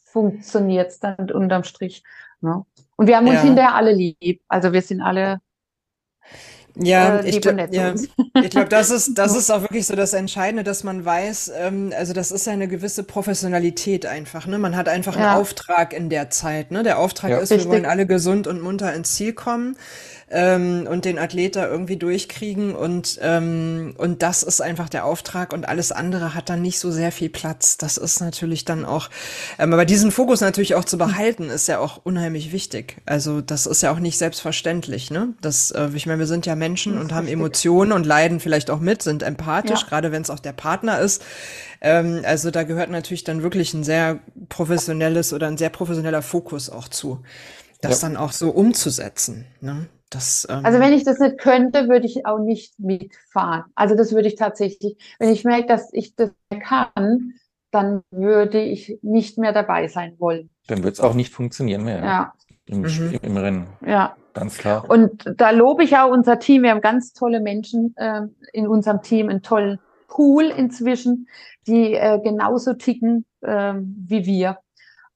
[0.05, 2.01] funktioniert es dann unterm Strich.
[2.39, 2.63] Ne?
[2.95, 3.41] Und wir haben uns ja.
[3.41, 4.41] hinterher alle lieb.
[4.47, 5.41] Also wir sind alle
[6.75, 7.93] Ja, äh, ich, glaub, ja.
[8.43, 11.93] ich glaube, das ist, das ist auch wirklich so das Entscheidende, dass man weiß, ähm,
[11.97, 14.47] also das ist ja eine gewisse Professionalität einfach.
[14.47, 14.59] Ne?
[14.59, 15.31] Man hat einfach ja.
[15.31, 16.71] einen Auftrag in der Zeit.
[16.71, 16.83] Ne?
[16.83, 17.67] Der Auftrag ja, ist, richtig.
[17.67, 19.75] wir wollen alle gesund und munter ins Ziel kommen
[20.31, 25.53] ähm, und den Athlet da irgendwie durchkriegen und ähm, und das ist einfach der Auftrag
[25.53, 27.77] und alles andere hat dann nicht so sehr viel Platz.
[27.77, 29.09] Das ist natürlich dann auch,
[29.57, 32.97] ähm, aber diesen Fokus natürlich auch zu behalten, ist ja auch unheimlich wichtig.
[33.05, 35.33] Also das ist ja auch nicht selbstverständlich, ne?
[35.41, 37.33] Das, äh, ich meine, wir sind ja Menschen und haben richtig.
[37.33, 39.87] Emotionen und leiden vielleicht auch mit, sind empathisch, ja.
[39.87, 41.23] gerade wenn es auch der Partner ist.
[41.81, 44.19] Ähm, also da gehört natürlich dann wirklich ein sehr
[44.49, 47.23] professionelles oder ein sehr professioneller Fokus auch zu,
[47.81, 48.09] das ja.
[48.09, 49.45] dann auch so umzusetzen.
[49.61, 49.87] Ne?
[50.09, 53.63] Das, ähm also wenn ich das nicht könnte, würde ich auch nicht mitfahren.
[53.75, 57.33] Also das würde ich tatsächlich, wenn ich merke, dass ich das kann,
[57.71, 60.49] dann würde ich nicht mehr dabei sein wollen.
[60.67, 62.03] Dann wird es auch nicht funktionieren mehr.
[62.03, 62.33] Ja.
[62.65, 63.19] Im, mhm.
[63.21, 63.67] im Rennen.
[63.85, 64.15] Ja.
[64.33, 64.89] Ganz klar.
[64.89, 66.63] Und da lobe ich auch unser Team.
[66.63, 68.21] Wir haben ganz tolle Menschen äh,
[68.53, 71.27] in unserem Team, einen tollen Pool inzwischen,
[71.67, 74.59] die äh, genauso ticken äh, wie wir,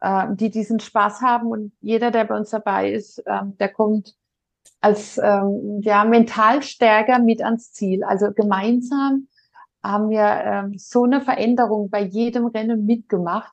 [0.02, 1.48] äh, die diesen Spaß haben.
[1.48, 4.16] Und jeder, der bei uns dabei ist, ähm, der kommt
[4.82, 8.04] als ähm, ja, mental stärker mit ans Ziel.
[8.04, 9.28] Also gemeinsam
[9.82, 13.52] haben wir ähm, so eine Veränderung bei jedem Rennen mitgemacht,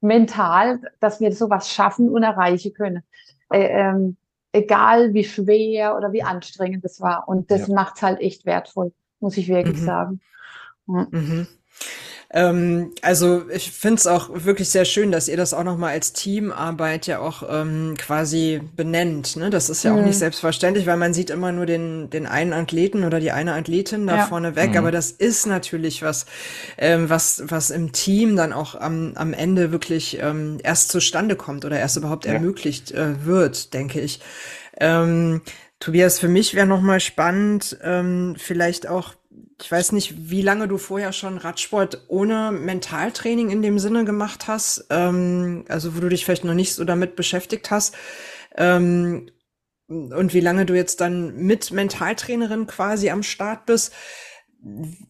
[0.00, 3.02] mental, dass wir sowas schaffen und erreichen können.
[3.50, 4.16] Äh, ähm,
[4.54, 7.28] egal wie schwer oder wie anstrengend es war.
[7.28, 7.74] Und das ja.
[7.74, 9.84] macht es halt echt wertvoll, muss ich wirklich mhm.
[9.84, 10.20] sagen.
[10.86, 11.06] Ja.
[11.10, 11.46] Mhm.
[12.30, 16.12] Ähm, also ich finde es auch wirklich sehr schön, dass ihr das auch nochmal als
[16.12, 19.36] Teamarbeit ja auch ähm, quasi benennt.
[19.36, 19.50] Ne?
[19.50, 20.00] Das ist ja mhm.
[20.00, 23.54] auch nicht selbstverständlich, weil man sieht immer nur den, den einen Athleten oder die eine
[23.54, 24.26] Athletin da ja.
[24.26, 24.72] vorne weg.
[24.72, 24.78] Mhm.
[24.78, 26.26] Aber das ist natürlich was,
[26.78, 31.64] ähm, was, was im Team dann auch am, am Ende wirklich ähm, erst zustande kommt
[31.64, 32.32] oder erst überhaupt ja.
[32.32, 34.20] ermöglicht äh, wird, denke ich.
[34.80, 35.42] Ähm,
[35.80, 39.14] Tobias, für mich wäre nochmal spannend, ähm, vielleicht auch
[39.60, 44.48] ich weiß nicht, wie lange du vorher schon Radsport ohne Mentaltraining in dem Sinne gemacht
[44.48, 47.94] hast, ähm, also wo du dich vielleicht noch nicht so damit beschäftigt hast.
[48.56, 49.30] Ähm,
[49.86, 53.92] und wie lange du jetzt dann mit Mentaltrainerin quasi am Start bist.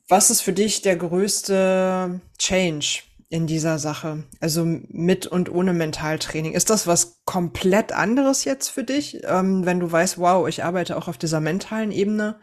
[0.09, 4.25] Was ist für dich der größte Change in dieser Sache?
[4.41, 6.55] Also mit und ohne Mentaltraining.
[6.55, 10.97] Ist das was komplett anderes jetzt für dich, ähm, wenn du weißt, wow, ich arbeite
[10.97, 12.41] auch auf dieser mentalen Ebene?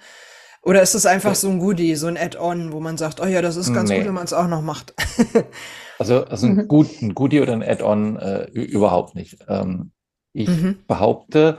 [0.64, 3.42] Oder ist es einfach so ein Goodie, so ein Add-on, wo man sagt, oh ja,
[3.42, 3.98] das ist ganz nee.
[3.98, 4.94] gut, wenn man es auch noch macht?
[6.00, 9.40] also, also ein, gut, ein Goodie oder ein Add-on äh, überhaupt nicht.
[9.48, 9.92] Ähm,
[10.34, 10.84] ich mhm.
[10.88, 11.58] behaupte,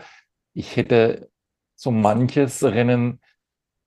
[0.54, 1.30] ich hätte
[1.74, 3.20] so manches Rennen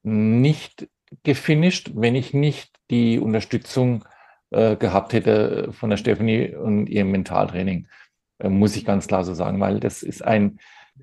[0.03, 0.89] nicht
[1.23, 4.03] gefinisht, wenn ich nicht die Unterstützung
[4.51, 7.87] äh, gehabt hätte von der Stephanie und ihrem Mentaltraining.
[8.39, 10.59] Äh, muss ich ganz klar so sagen, weil das ist ein,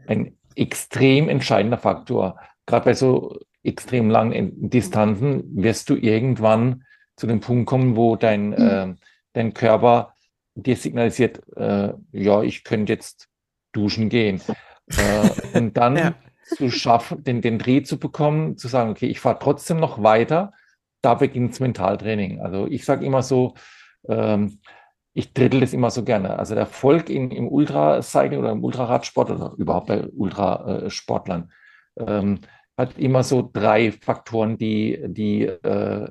[0.06, 2.38] ein extrem entscheidender Faktor.
[2.66, 6.84] Gerade bei so extrem langen Distanzen wirst du irgendwann
[7.16, 8.54] zu dem Punkt kommen, wo dein, mhm.
[8.54, 8.94] äh,
[9.32, 10.14] dein Körper
[10.54, 13.28] dir signalisiert, äh, ja, ich könnte jetzt
[13.72, 14.40] duschen gehen.
[14.88, 16.14] Äh, und dann ja.
[16.44, 20.52] zu schaffen, den, den Dreh zu bekommen, zu sagen, okay, ich fahre trotzdem noch weiter,
[21.00, 22.40] da beginnt das Mentaltraining.
[22.40, 23.54] Also ich sage immer so,
[24.08, 24.60] ähm,
[25.14, 26.38] ich drittel das immer so gerne.
[26.38, 31.52] Also der Erfolg in, im Ultracycling oder im Ultraradsport oder überhaupt bei Ultrasportlern
[31.98, 32.40] ähm,
[32.76, 36.10] hat immer so drei Faktoren, die, die äh,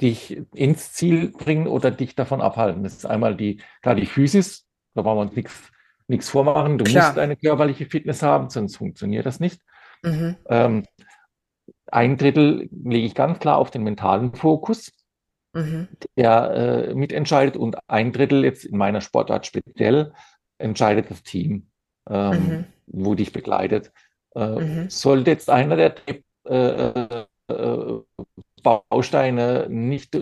[0.00, 2.84] dich ins Ziel bringen oder dich davon abhalten.
[2.84, 5.72] Das ist einmal die, klar, die Physis, da wollen wir uns nichts
[6.08, 6.78] nichts vormachen.
[6.78, 7.08] Du klar.
[7.08, 9.60] musst eine körperliche Fitness haben, sonst funktioniert das nicht.
[10.02, 10.36] Mhm.
[10.48, 10.86] Ähm,
[11.86, 14.92] ein Drittel lege ich ganz klar auf den mentalen Fokus,
[15.52, 15.88] mhm.
[16.16, 20.12] der äh, mitentscheidet und ein Drittel jetzt in meiner Sportart speziell
[20.58, 21.68] entscheidet das Team,
[22.08, 22.64] ähm, mhm.
[22.86, 23.92] wo dich begleitet.
[24.38, 24.90] Äh, mhm.
[24.90, 25.94] Sollte jetzt einer der
[26.44, 28.00] äh, äh,
[28.62, 30.16] Bausteine nicht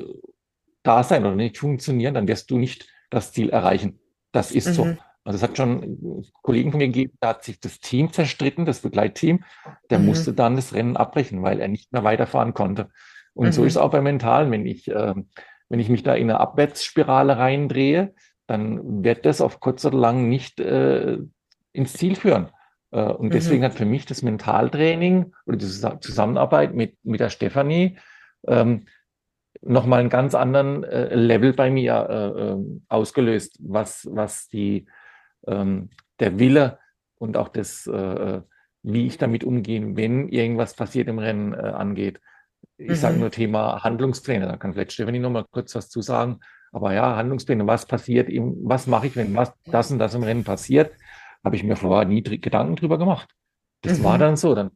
[0.83, 3.99] da sein oder nicht funktionieren, dann wirst du nicht das Ziel erreichen.
[4.33, 4.73] Das ist mhm.
[4.73, 4.83] so.
[5.25, 8.81] Also es hat schon Kollegen von mir gegeben, da hat sich das Team zerstritten, das
[8.81, 9.43] Begleitteam,
[9.91, 10.07] der mhm.
[10.07, 12.91] musste dann das Rennen abbrechen, weil er nicht mehr weiterfahren konnte.
[13.35, 13.67] Und so mhm.
[13.67, 15.15] ist es auch beim Mentalen, wenn ich, äh,
[15.69, 18.15] wenn ich mich da in eine Abwärtsspirale reindrehe,
[18.47, 21.19] dann wird das auf kurz oder lang nicht äh,
[21.73, 22.51] ins Ziel führen.
[22.97, 23.67] Äh, und deswegen mhm.
[23.67, 27.99] hat für mich das Mentaltraining oder die Zusammenarbeit mit, mit der Stefanie
[28.49, 28.87] ähm,
[29.61, 34.87] nochmal einen ganz anderen äh, Level bei mir äh, äh, ausgelöst, was, was die,
[35.47, 36.79] ähm, der Wille
[37.19, 38.41] und auch das, äh,
[38.83, 42.21] wie ich damit umgehe, wenn irgendwas passiert im Rennen äh, angeht.
[42.79, 42.95] Ich mhm.
[42.95, 46.41] sage nur Thema Handlungspläne, da kann vielleicht Stefanie nochmal kurz was zu sagen.
[46.73, 50.45] Aber ja, Handlungspläne, was passiert, was mache ich, wenn was, das und das im Rennen
[50.45, 50.93] passiert?
[51.47, 53.31] Habe ich mir vorher nie Gedanken drüber gemacht.
[53.83, 54.05] Das Mhm.
[54.05, 54.55] war dann so.
[54.55, 54.71] Dann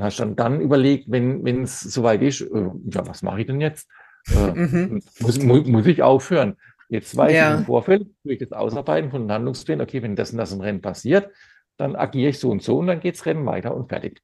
[0.00, 3.88] hast dann, dann überlegt, wenn es soweit ist, äh, ja, was mache ich denn jetzt?
[4.30, 5.02] Äh, Mhm.
[5.20, 6.56] muss, mu muss ich aufhören?
[6.88, 7.54] Jetzt weiß Ja.
[7.54, 10.80] ich im Vorfeld durch das Ausarbeiten von Handlungsplänen, okay, wenn das und das im Rennen
[10.82, 11.30] passiert,
[11.78, 14.20] dann agiere ich so und so und dann geht's Rennen weiter und fertig.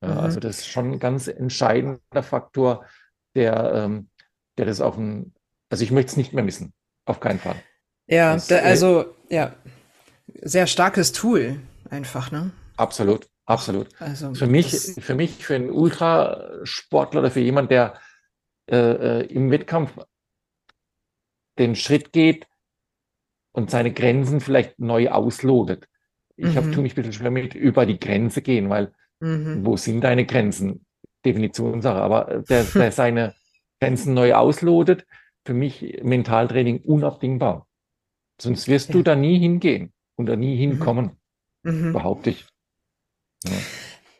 [0.00, 0.10] Mhm.
[0.10, 2.86] Also das ist schon ein ganz entscheidender Faktor,
[3.36, 4.08] der, ähm,
[4.58, 5.32] der das auf ein,
[5.70, 6.72] also ich möchte es nicht mehr missen.
[7.06, 7.56] Auf keinen Fall.
[8.08, 9.54] Ja, Das, da, äh, also, ja,
[10.44, 12.52] sehr starkes Tool einfach, ne?
[12.76, 13.88] Absolut, absolut.
[14.00, 17.94] Also, Für mich, für mich, für einen Ultrasportler oder für jemand, der
[18.70, 18.76] äh,
[19.20, 19.92] äh, im Wettkampf
[21.58, 22.46] den Schritt geht
[23.52, 25.88] und seine Grenzen vielleicht neu auslotet.
[26.36, 26.72] Ich habe Mhm.
[26.72, 29.64] tue mich ein bisschen schwer mit über die Grenze gehen, weil mhm.
[29.64, 30.84] wo sind deine Grenzen?
[31.24, 32.00] Definitionssache.
[32.00, 33.34] Aber äh, der, der seine
[33.80, 35.06] Grenzen neu auslotet,
[35.46, 37.68] für mich Mentaltraining unabdingbar.
[38.40, 39.04] Sonst wirst du Ja.
[39.04, 41.12] da nie hingehen und da nie hinkommen,
[41.62, 41.92] Mhm.
[41.92, 42.46] behaupte ich.
[43.46, 43.52] Ja,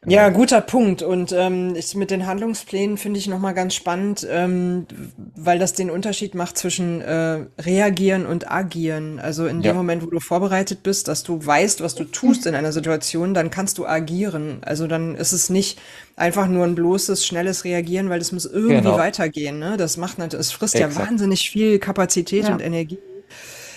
[0.07, 1.01] Ja, guter Punkt.
[1.01, 4.87] Und ähm, ich, mit den Handlungsplänen finde ich nochmal ganz spannend, ähm,
[5.35, 9.19] weil das den Unterschied macht zwischen äh, reagieren und agieren.
[9.19, 9.73] Also in dem Ja.
[9.73, 13.49] Moment, wo du vorbereitet bist, dass du weißt, was du tust in einer Situation, dann
[13.51, 14.59] kannst du agieren.
[14.63, 15.81] Also dann ist es nicht
[16.17, 18.99] einfach nur ein bloßes, schnelles Reagieren, weil es muss irgendwie Genau.
[18.99, 19.59] weitergehen.
[19.59, 19.79] Ne?
[19.79, 21.09] Das macht natürlich, es frisst ja Exakt.
[21.09, 22.53] wahnsinnig viel Kapazität Ja.
[22.53, 22.99] und Energie.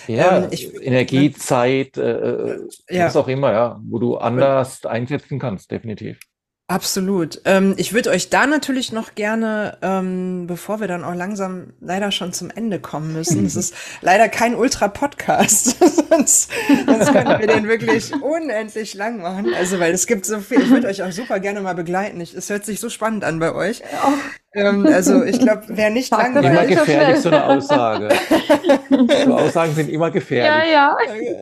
[0.08, 2.56] Ja, Ähm, ich- Energie, Zeit, äh,
[2.90, 3.06] Ja.
[3.06, 6.18] was auch immer, ja, wo du anders einsetzen kannst, definitiv.
[6.70, 7.40] Absolut.
[7.46, 12.12] Ähm, ich würde euch da natürlich noch gerne, ähm, bevor wir dann auch langsam leider
[12.12, 15.78] schon zum Ende kommen müssen, es ist leider kein Ultra-Podcast,
[16.10, 16.50] sonst,
[16.86, 19.54] sonst könnten wir den wirklich unendlich lang machen.
[19.54, 22.20] Also, weil es gibt so viel, ich würde euch auch super gerne mal begleiten.
[22.20, 23.80] Ich, es hört sich so spannend an bei euch.
[24.54, 28.08] Ähm, also, ich glaube, wer nicht Sag Immer langweilig, so gefährlich, so eine Aussage.
[29.26, 30.72] so Aussagen sind immer Ja, gefährlich.
[30.72, 30.96] ja.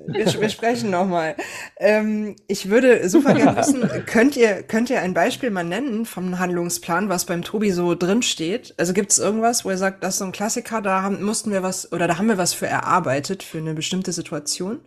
[0.09, 1.37] Wir, wir sprechen nochmal.
[1.79, 6.40] Ähm, ich würde super gerne wissen, könnt ihr, könnt ihr ein Beispiel mal nennen vom
[6.40, 8.75] Handlungsplan, was beim Tobi so drin steht?
[8.77, 11.53] Also gibt es irgendwas, wo er sagt, das ist so ein Klassiker, da haben, mussten
[11.53, 14.81] wir was, oder da haben wir was für erarbeitet, für eine bestimmte Situation?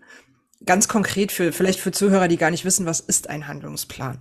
[0.66, 4.20] Ganz konkret für, vielleicht für Zuhörer, die gar nicht wissen, was ist ein Handlungsplan?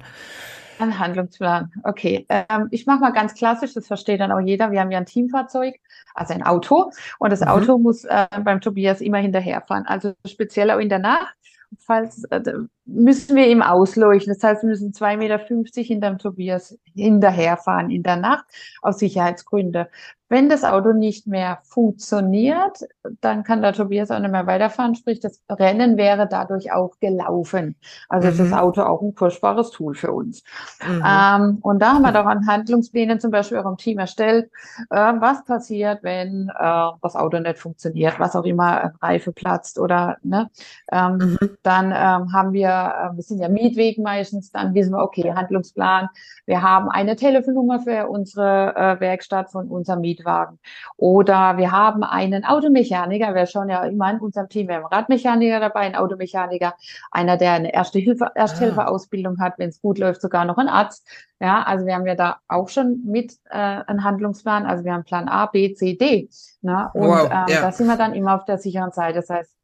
[0.79, 1.73] Ein Handlungsplan.
[1.83, 2.25] Okay.
[2.29, 4.71] Ähm, ich mache mal ganz klassisch, das versteht dann auch jeder.
[4.71, 5.75] Wir haben ja ein Teamfahrzeug,
[6.15, 6.93] also ein Auto.
[7.19, 7.49] Und das Mhm.
[7.49, 9.87] Auto muss äh, beim Tobias immer hinterherfahren.
[9.87, 11.35] Also speziell auch in der Nacht.
[11.79, 12.41] Falls äh,
[12.89, 14.33] müssen wir ihm ausleuchten.
[14.35, 18.47] Das heißt, wir müssen 2,50 Meter hinterm Tobias hinterherfahren in der Nacht
[18.83, 19.87] aus Sicherheitsgründen.
[20.31, 22.81] Wenn das Auto nicht mehr funktioniert,
[23.23, 24.95] dann kann der Tobias auch nicht mehr weiterfahren.
[24.95, 27.77] Sprich, das Rennen wäre dadurch auch gelaufen.
[28.11, 28.55] Also ist das Mhm.
[28.55, 30.43] Auto auch ein kostbares Tool für uns.
[30.81, 31.03] Mhm.
[31.05, 34.51] Ähm, und da haben wir doch an Handlungsplänen zum Beispiel auch im Team erstellt,
[34.91, 40.19] äh, was passiert, wenn äh, das Auto nicht funktioniert, was auch immer, Reife platzt oder
[40.23, 40.51] ne.
[40.93, 41.57] Ähm, Mhm.
[41.63, 46.09] dann ähm, haben wir, äh, wir sind ja Mietweg meistens, dann wissen wir, okay, Handlungsplan,
[46.47, 50.59] wir haben eine Telefonnummer für unsere äh, Werkstatt von unserem Mietwagen.
[50.97, 54.93] Oder wir haben einen Automechaniker, wir schauen ja immer in unserem Team, wir haben einen
[54.93, 56.75] Radmechaniker dabei, einen Automechaniker,
[57.11, 61.07] einer, der eine Erste Hilfe, Ersthelferausbildung hat, wenn es gut läuft, sogar noch ein Arzt.
[61.41, 65.05] Ja, also wir haben ja da auch schon mit äh, einen Handlungsplan, also wir haben
[65.05, 66.29] Plan A, B, C, D.
[66.63, 66.91] Ne?
[66.95, 67.61] Und Wow, ähm, ja.
[67.63, 69.21] da sind wir dann immer auf der sicheren Seite.
[69.21, 69.58] Das heißt,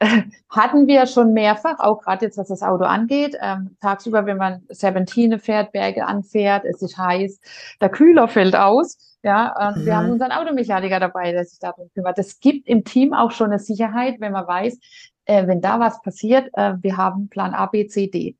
[0.50, 3.36] hatten wir schon mehrfach, auch gerade jetzt, was das Auto angeht.
[3.40, 7.40] Ähm, tagsüber, wenn man Serpentine fährt, Berge anfährt, es ist heiß,
[7.80, 8.98] der Kühler fällt aus.
[9.22, 10.12] Ja, und wir haben Mhm.
[10.12, 12.18] unseren Automechaniker dabei, der sich darum kümmert.
[12.18, 14.78] Das gibt im Team auch schon eine Sicherheit, wenn man weiß,
[15.26, 18.36] äh, wenn da was passiert, äh, wir haben Plan A, B, C, D.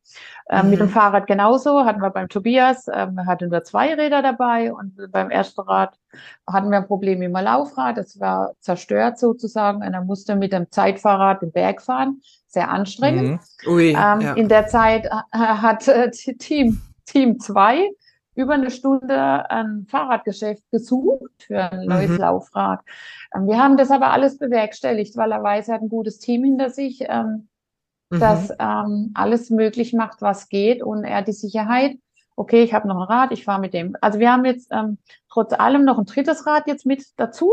[0.48, 0.90] Äh, Mit dem Mhm.
[0.92, 5.60] Fahrrad genauso, hatten wir beim Tobias, ähm, hatten wir zwei Räder dabei und beim ersten
[5.62, 5.98] Rad
[6.46, 10.52] hatten wir ein Problem mit dem Laufrad, das war zerstört sozusagen und er musste mit
[10.52, 13.40] dem Zeitfahrrad den Berg fahren, sehr anstrengend.
[13.64, 13.70] Mhm.
[13.72, 14.32] Ui, Ähm, ja.
[14.34, 17.90] In der Zeit äh, hat äh, Team, Team 2
[18.36, 22.18] über eine Stunde ein Fahrradgeschäft gesucht für ein neues Mhm.
[22.18, 22.80] Laufrad.
[23.34, 26.44] Ähm, wir haben das aber alles bewerkstelligt, weil er weiß, er hat ein gutes Team
[26.44, 27.48] hinter sich, ähm,
[28.10, 28.20] Mhm.
[28.20, 31.96] das ähm, alles möglich macht, was geht und er hat die Sicherheit.
[32.36, 33.96] Okay, ich habe noch ein Rad, ich fahre mit dem.
[34.02, 34.98] Also wir haben jetzt ähm,
[35.30, 37.50] trotz allem noch ein drittes Rad jetzt mit dazu.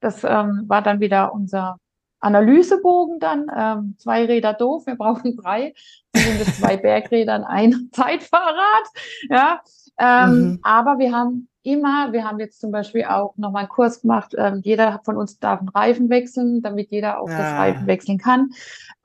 [0.00, 1.78] Das ähm, war dann wieder unser
[2.20, 3.46] Analysebogen dann.
[3.56, 5.74] Ähm, zwei Räder doof, wir brauchen drei.
[6.14, 8.88] Sind es zwei Bergräder und ein Zeitfahrrad.
[9.30, 9.60] Ja,
[9.98, 10.58] ähm, Mhm.
[10.62, 14.34] aber wir haben immer, wir haben jetzt zum Beispiel auch nochmal einen Kurs gemacht.
[14.38, 17.56] Ähm, jeder von uns darf einen Reifen wechseln, damit jeder auch das Ah.
[17.58, 18.50] Reifen wechseln kann.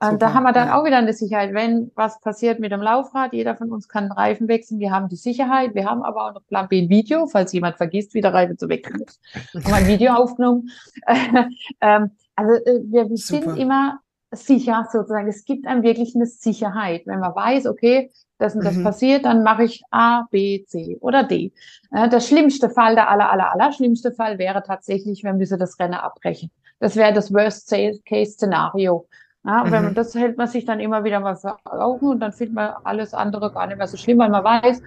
[0.00, 0.78] Ähm, da haben wir dann ja.
[0.78, 4.12] auch wieder eine Sicherheit, wenn was passiert mit dem Laufrad, jeder von uns kann einen
[4.12, 4.78] Reifen wechseln.
[4.78, 7.78] Wir haben die Sicherheit, wir haben aber auch noch Plan B ein Video, falls jemand
[7.78, 9.20] vergisst, wie der Reifen zu wechseln ist.
[9.54, 10.70] Haben wir ein Video aufgenommen.
[11.80, 13.42] ähm, also äh, wir Super.
[13.42, 13.98] sind immer
[14.30, 15.28] sicher sozusagen.
[15.28, 18.10] Es gibt einem wirklich eine Sicherheit, wenn man weiß, okay,
[18.42, 18.84] das und das mhm.
[18.84, 21.52] passiert, dann mache ich A, B, C oder D.
[21.92, 25.78] Äh, der schlimmste Fall, der aller, aller, aller schlimmste Fall wäre tatsächlich, wir müssen das
[25.78, 26.50] Rennen abbrechen.
[26.80, 29.06] Das wäre das Worst-Case-Szenario.
[29.44, 29.72] Ja, mhm.
[29.72, 32.74] wenn das hält man sich dann immer wieder mal vor Augen und dann findet man
[32.84, 34.80] alles andere gar nicht mehr so schlimm, weil man weiß,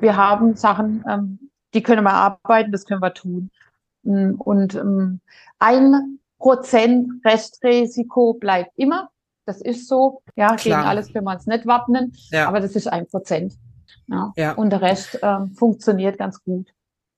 [0.00, 1.38] wir haben Sachen, ähm,
[1.74, 3.50] die können wir arbeiten, das können wir tun.
[4.02, 5.20] Mm, und ähm,
[5.58, 9.10] ein Prozent Restrisiko bleibt immer.
[9.50, 10.22] Das ist so.
[10.36, 10.58] Ja, Klar.
[10.58, 12.46] gegen alles können wir uns nicht wappnen, ja.
[12.46, 13.54] aber das ist ein Prozent.
[14.06, 14.32] Ja.
[14.36, 14.52] ja.
[14.52, 16.68] Und der Rest ähm, funktioniert ganz gut.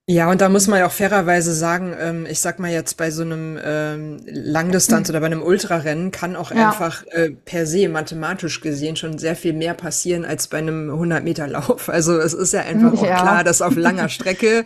[0.08, 3.10] Ja, und da muss man ja auch fairerweise sagen, ähm, ich sag mal jetzt bei
[3.10, 6.70] so einem ähm, Langdistanz oder bei einem Ultrarennen kann auch ja.
[6.70, 11.22] einfach äh, per se mathematisch gesehen schon sehr viel mehr passieren als bei einem 100
[11.22, 11.90] Meter Lauf.
[11.90, 14.64] Also es ist ja einfach auch klar, dass auf langer Strecke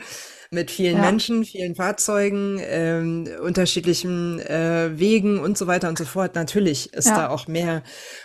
[0.51, 1.03] mit vielen ja.
[1.03, 6.34] Menschen, vielen Fahrzeugen, ähm, unterschiedlichen äh, Wegen und so weiter und so fort.
[6.34, 7.16] Natürlich ist ja.
[7.16, 7.82] da auch mehr.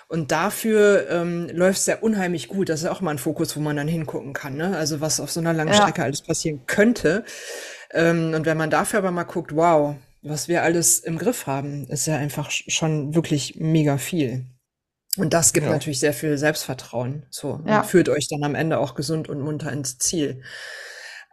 [0.07, 2.69] Und dafür ähm, läuft es ja unheimlich gut.
[2.69, 4.55] Das ist auch mal ein Fokus, wo man dann hingucken kann.
[4.55, 4.76] Ne?
[4.78, 5.82] Also was auf so einer langen ja.
[5.82, 7.24] Strecke alles passieren könnte.
[7.91, 11.88] Ähm, und wenn man dafür aber mal guckt, wow, was wir alles im Griff haben,
[11.88, 14.45] ist ja einfach schon wirklich mega viel.
[15.17, 15.72] Und das gibt ja.
[15.74, 17.26] natürlich sehr viel Selbstvertrauen.
[17.30, 17.84] So ja.
[17.84, 20.41] führt euch dann am Ende auch gesund und munter ins Ziel.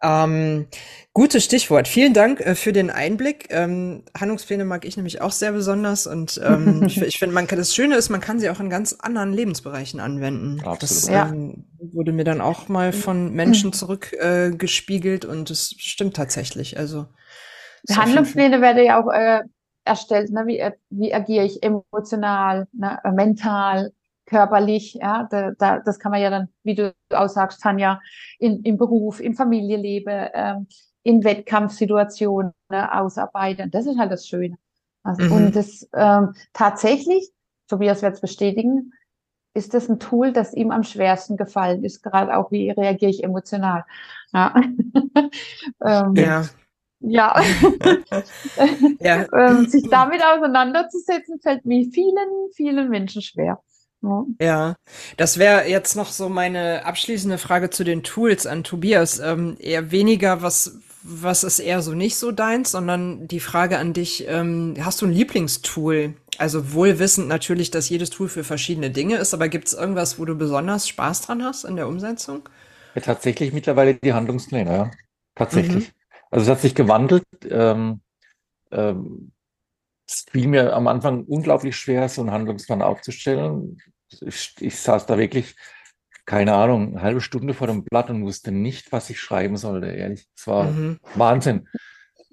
[0.02, 0.66] Ähm,
[1.12, 1.88] gutes Stichwort.
[1.88, 3.48] Vielen Dank äh, für den Einblick.
[3.50, 7.58] Ähm, Handlungspläne mag ich nämlich auch sehr besonders und ähm, ich, ich finde, man kann
[7.58, 10.60] das Schöne ist, man kann sie auch in ganz anderen Lebensbereichen anwenden.
[10.60, 10.82] Absolut.
[10.82, 11.28] Das ja.
[11.28, 16.78] ähm, wurde mir dann auch mal von Menschen zurückgespiegelt äh, und es stimmt tatsächlich.
[16.78, 17.06] Also
[17.90, 19.42] Handlungspläne werden ja auch äh,
[19.84, 20.30] erstellt.
[20.30, 20.44] Ne?
[20.46, 22.98] Wie, wie agiere ich emotional, ne?
[23.12, 23.92] mental,
[24.28, 28.00] körperlich, ja, da, da, das kann man ja dann, wie du auch sagst, Tanja,
[28.38, 30.66] in, im Beruf, im Familienleben, ähm,
[31.02, 33.70] in Wettkampfsituationen ne, ausarbeiten.
[33.70, 34.58] Das ist halt das Schöne.
[35.02, 35.32] Also, mhm.
[35.32, 37.30] Und das ähm, tatsächlich,
[37.68, 38.92] Tobias wird es bestätigen,
[39.54, 43.24] ist das ein Tool, das ihm am schwersten gefallen ist, gerade auch, wie reagiere ich
[43.24, 43.84] emotional.
[44.32, 44.54] Ja.
[45.84, 46.44] ähm, ja.
[47.00, 47.40] Ja.
[49.00, 49.26] ja.
[49.32, 53.62] ähm, sich damit auseinanderzusetzen, fällt mir vielen, vielen Menschen schwer.
[54.00, 54.24] Ja.
[54.40, 54.76] ja,
[55.16, 59.18] das wäre jetzt noch so meine abschließende Frage zu den Tools an Tobias.
[59.18, 63.92] Ähm, eher weniger, was, was ist eher so nicht so deins, sondern die Frage an
[63.92, 66.14] dich, ähm, hast du ein Lieblingstool?
[66.38, 70.20] Also wohl wissend natürlich, dass jedes Tool für verschiedene Dinge ist, aber gibt es irgendwas,
[70.20, 72.48] wo du besonders Spaß dran hast in der Umsetzung?
[72.94, 74.90] Ja, tatsächlich mittlerweile die Handlungspläne, ja.
[75.34, 75.88] Tatsächlich.
[75.88, 75.92] Mhm.
[76.30, 77.24] Also es hat sich gewandelt.
[77.48, 78.00] Ähm,
[78.70, 79.32] ähm,
[80.08, 83.78] es fiel mir am Anfang unglaublich schwer, so einen Handlungsplan aufzustellen.
[84.20, 85.54] Ich, ich saß da wirklich,
[86.24, 89.88] keine Ahnung, eine halbe Stunde vor dem Blatt und wusste nicht, was ich schreiben sollte,
[89.88, 90.26] ehrlich.
[90.36, 90.98] Es war mhm.
[91.14, 91.68] Wahnsinn.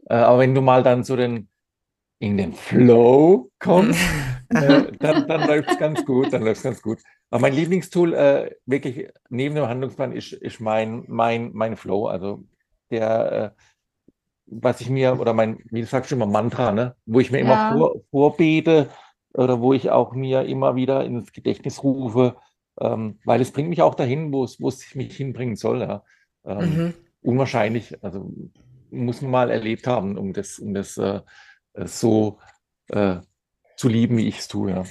[0.09, 1.49] Äh, aber wenn du mal dann so den,
[2.19, 3.99] in den Flow kommst,
[4.49, 6.99] äh, dann, dann läuft es ganz gut, dann läuft ganz gut.
[7.29, 12.07] Aber mein Lieblingstool, äh, wirklich neben dem Handlungsplan, ist, ist mein, mein, mein Flow.
[12.07, 12.45] Also
[12.89, 13.61] der, äh,
[14.47, 16.95] was ich mir, oder mein, wie du sagst, immer Mantra, ne?
[17.05, 17.69] wo ich mir ja.
[17.69, 18.89] immer vor, vorbete
[19.33, 22.37] oder wo ich auch mir immer wieder ins Gedächtnis rufe,
[22.79, 25.81] ähm, weil es bringt mich auch dahin, wo es, wo es mich hinbringen soll.
[25.81, 26.03] Ja.
[26.45, 26.93] Ähm, mhm.
[27.21, 28.31] Unwahrscheinlich, also
[28.91, 31.21] muss man mal erlebt haben, um das, um das äh,
[31.73, 32.39] so
[32.89, 33.17] äh,
[33.75, 34.71] zu lieben, wie ich es tue.
[34.71, 34.83] Ja.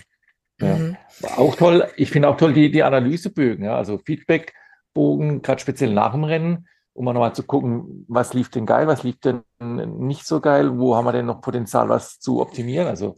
[0.60, 0.76] Ja.
[0.76, 0.96] Mhm.
[1.36, 6.12] Auch toll, ich finde auch toll die, die Analysebögen, ja, also Feedbackbogen, gerade speziell nach
[6.12, 10.40] dem Rennen um nochmal zu gucken, was lief denn geil, was lief denn nicht so
[10.40, 12.86] geil, wo haben wir denn noch Potenzial, was zu optimieren.
[12.86, 13.16] Also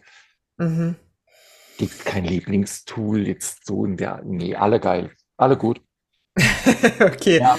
[0.57, 0.97] mhm.
[1.77, 5.81] gibt kein Lieblingstool jetzt so in der, nee, alle geil, alle gut.
[7.01, 7.39] okay.
[7.39, 7.59] Ja.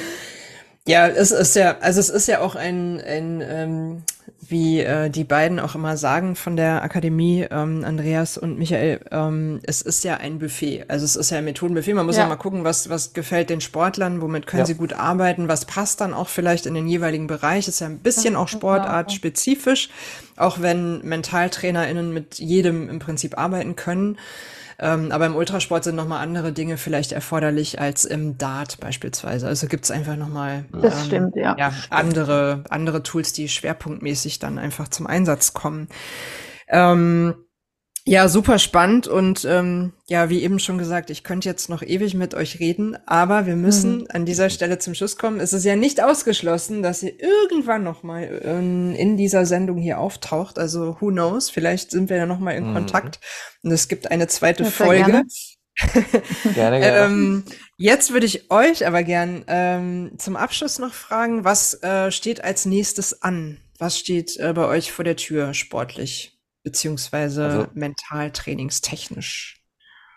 [0.88, 4.04] Ja, es ist ja, also es ist ja auch ein, ein ähm,
[4.50, 9.60] wie äh, die beiden auch immer sagen von der Akademie, ähm, Andreas und Michael, ähm,
[9.64, 10.86] es ist ja ein Buffet.
[10.88, 11.94] Also es ist ja ein Methodenbuffet.
[11.94, 14.66] Man muss ja, ja mal gucken, was, was gefällt den Sportlern, womit können ja.
[14.66, 17.68] sie gut arbeiten, was passt dann auch vielleicht in den jeweiligen Bereich.
[17.68, 19.90] Ist ja ein bisschen auch sportartspezifisch,
[20.36, 24.18] auch wenn MentaltrainerInnen mit jedem im Prinzip arbeiten können.
[24.80, 29.48] Ähm, aber im Ultrasport sind nochmal andere Dinge vielleicht erforderlich als im Dart beispielsweise.
[29.48, 30.66] Also gibt es einfach nochmal
[31.12, 31.56] ähm, ja.
[31.58, 35.88] ja, andere, andere Tools, die schwerpunktmäßig dann einfach zum Einsatz kommen.
[36.68, 37.36] Ähm,
[38.08, 42.14] ja, super spannend und ähm, ja, wie eben schon gesagt, ich könnte jetzt noch ewig
[42.14, 44.08] mit euch reden, aber wir müssen mhm.
[44.12, 45.42] an dieser Stelle zum Schluss kommen.
[45.42, 50.00] Es ist ja nicht ausgeschlossen, dass ihr irgendwann noch mal in, in dieser Sendung hier
[50.00, 50.58] auftaucht.
[50.58, 51.50] Also who knows?
[51.50, 52.76] Vielleicht sind wir ja noch mal in mhm.
[52.76, 53.20] Kontakt
[53.62, 55.04] und es gibt eine zweite ja, Folge.
[55.04, 55.24] Gerne.
[56.56, 57.06] gerne, gerne.
[57.06, 57.44] ähm,
[57.76, 62.66] jetzt würde ich euch aber gern ähm, zum Abschluss noch fragen, was äh, steht als
[62.66, 63.58] nächstes an?
[63.78, 66.38] Was steht äh, bei euch vor der Tür sportlich?
[66.68, 69.64] beziehungsweise also, mental trainingstechnisch?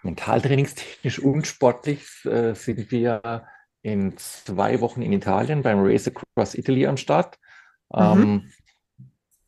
[0.02, 3.46] mentaltrainingstechnisch und sportlich äh, sind wir
[3.82, 7.38] in zwei Wochen in Italien beim Race Across Italy am Start.
[7.94, 8.00] Mhm.
[8.00, 8.52] Ähm,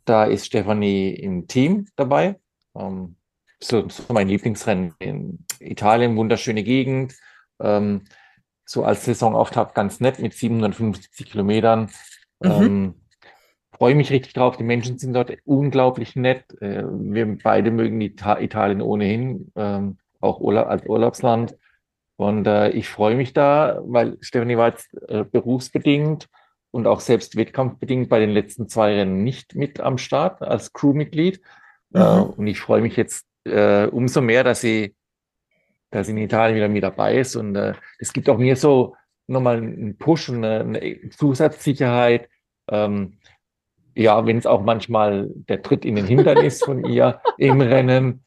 [0.05, 2.39] da ist Stefanie im Team dabei.
[2.77, 3.17] Ähm,
[3.61, 7.15] so, so, mein Lieblingsrennen in Italien, wunderschöne Gegend.
[7.61, 8.05] Ähm,
[8.65, 11.91] so als Saisonauftakt ganz nett mit 750 Kilometern.
[12.41, 13.02] Mhm.
[13.83, 14.57] Freue mich richtig drauf.
[14.57, 16.45] Die Menschen sind dort unglaublich nett.
[16.63, 21.59] Äh, wir beide mögen Ita Italien ohnehin, ähm, auch Urla als Urlaubsland.
[22.15, 26.29] Und äh, ich freue mich da, weil Stefanie war jetzt äh, berufsbedingt
[26.71, 31.41] und auch selbst wettkampfbedingt bei den letzten zwei Rennen nicht mit am Start als Crewmitglied.
[31.91, 32.35] Mhm.
[32.37, 34.95] Und ich freue mich jetzt umso mehr, dass sie,
[35.91, 37.35] dass sie in Italien wieder mit dabei ist.
[37.35, 37.57] Und
[37.99, 38.95] es gibt auch mir so
[39.27, 42.29] nochmal einen Push und eine, eine Zusatzsicherheit.
[42.71, 43.19] Ähm,
[43.95, 48.25] ja, wenn es auch manchmal der Tritt in den Hintern ist von ihr im Rennen.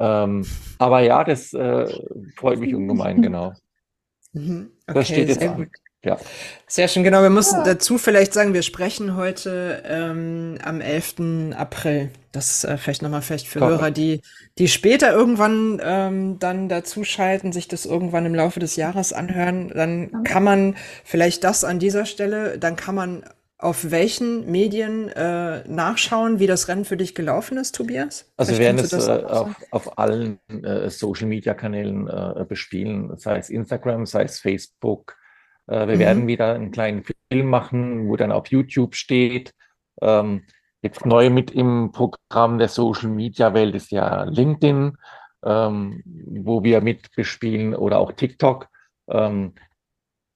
[0.00, 0.46] Ähm,
[0.78, 1.86] aber ja, das äh,
[2.36, 3.52] freut mich ungemein, genau.
[4.32, 4.70] Mhm.
[4.86, 5.56] Okay, das steht jetzt an.
[5.56, 5.68] Gut.
[6.04, 6.16] Ja.
[6.68, 7.22] Sehr schön, genau.
[7.22, 7.64] Wir müssen ja.
[7.64, 11.54] dazu vielleicht sagen, wir sprechen heute ähm, am 11.
[11.56, 12.10] April.
[12.30, 14.20] Das ist äh, vielleicht nochmal vielleicht für Hörer, die,
[14.58, 19.72] die später irgendwann ähm, dann dazuschalten, sich das irgendwann im Laufe des Jahres anhören.
[19.74, 23.24] Dann kann man vielleicht das an dieser Stelle, dann kann man
[23.58, 28.30] auf welchen Medien äh, nachschauen, wie das Rennen für dich gelaufen ist, Tobias?
[28.36, 34.06] Also wir werden es äh, auf, auf, allen äh, Social-Media-Kanälen äh, bespielen, sei es Instagram,
[34.06, 35.16] sei es Facebook.
[35.66, 35.98] Äh, wir mhm.
[35.98, 39.52] werden wieder einen kleinen Film machen, wo dann auf YouTube steht.
[40.00, 40.44] Ähm,
[40.82, 44.96] jetzt neu mit im Programm der Social-Media-Welt ist ja LinkedIn,
[45.44, 48.68] ähm, wo wir mit bespielen oder auch TikTok.
[49.08, 49.54] Ähm,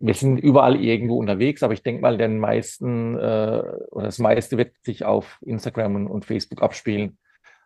[0.02, 4.58] wir sind überall irgendwo unterwegs, aber ich denke mal, den meisten äh, oder das meiste
[4.58, 7.18] wird sich auf Instagram und, und Facebook abspielen,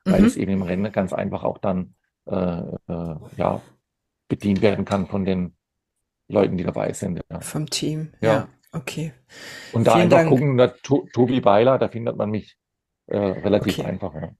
[0.04, 0.26] weil mhm.
[0.26, 1.94] es eben im Rennen ganz einfach auch dann
[2.26, 3.62] äh, äh, ja,
[4.28, 5.56] bedient werden kann von den
[6.28, 7.22] Leuten, die dabei sind.
[7.30, 7.40] Ja.
[7.40, 8.32] Vom Team, ja.
[8.32, 8.48] ja.
[8.72, 9.14] Okay.
[9.72, 10.28] Und da Vielen einfach Dank.
[10.28, 12.58] gucken, da, Tobi Weiler, da findet man mich
[13.08, 13.88] äh, relativ okay.
[13.88, 14.14] einfach.
[14.14, 14.30] Ja.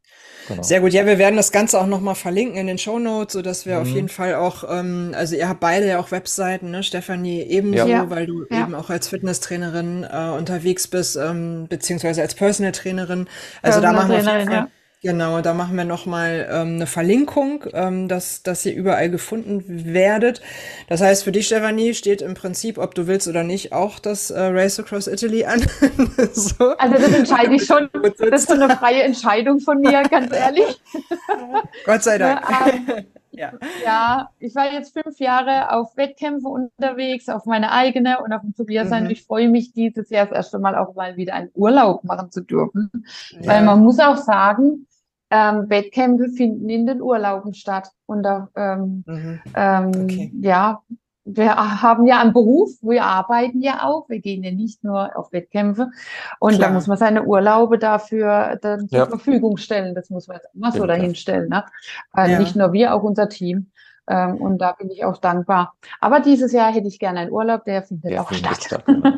[0.49, 0.63] Genau.
[0.63, 0.93] Sehr gut.
[0.93, 3.77] Ja, wir werden das Ganze auch nochmal verlinken in den Show Notes, so dass wir
[3.77, 3.83] mhm.
[3.83, 7.87] auf jeden Fall auch, ähm, also ihr habt beide ja auch Webseiten, ne, Stefanie ebenso,
[7.87, 8.09] ja.
[8.11, 8.63] weil du ja.
[8.63, 13.29] eben auch als Fitnesstrainerin äh, unterwegs bist, ähm, beziehungsweise als Personal Trainerin.
[13.63, 14.69] Also Personal da machen wir auf jeden Fall, ja.
[15.03, 20.41] Genau, da machen wir nochmal ähm, eine Verlinkung, ähm, dass, dass ihr überall gefunden werdet.
[20.89, 24.31] Das heißt, für dich, Stefanie, steht im Prinzip, ob du willst oder nicht, auch das
[24.31, 25.61] äh, Race Across Italy an.
[26.33, 26.77] so.
[26.79, 27.91] Also das entscheide ich schon.
[28.31, 30.81] Das ist so eine freie Entscheidung von mir, ganz ehrlich.
[31.85, 32.41] Gott sei Dank.
[32.49, 33.05] Ja,
[33.85, 38.55] ja, ich war jetzt fünf Jahre auf Wettkämpfe unterwegs, auf meine eigene und auf dem
[38.55, 39.05] Tobias sein.
[39.05, 39.11] Mhm.
[39.11, 42.43] Ich freue mich dieses Jahr das erste Mal auch mal wieder einen Urlaub machen zu
[42.43, 42.91] dürfen.
[43.31, 43.47] Ja.
[43.47, 44.87] Weil man muss auch sagen,
[45.31, 47.91] ähm, Wettkämpfe finden in den Urlauben statt.
[48.07, 49.41] Und da, ähm, mhm.
[49.55, 50.33] ähm, okay.
[50.41, 50.83] ja,
[51.27, 55.33] wir haben ja einen Beruf, wir arbeiten ja auch, wir gehen ja nicht nur auf
[55.33, 55.91] Wettkämpfe
[56.39, 56.69] und Klar.
[56.69, 59.07] da muss man seine Urlaube dafür dann zur ja.
[59.07, 59.95] Verfügung stellen.
[59.95, 61.49] Das muss man jetzt immer so dahinstellen.
[61.49, 61.65] Ne?
[62.17, 62.39] Äh, ja.
[62.39, 63.73] Nicht nur wir, auch unser Team.
[64.09, 65.75] Ähm, und da bin ich auch dankbar.
[66.01, 68.65] Aber dieses Jahr hätte ich gerne einen Urlaub, der findet der auch findet statt.
[68.65, 69.13] statt genau.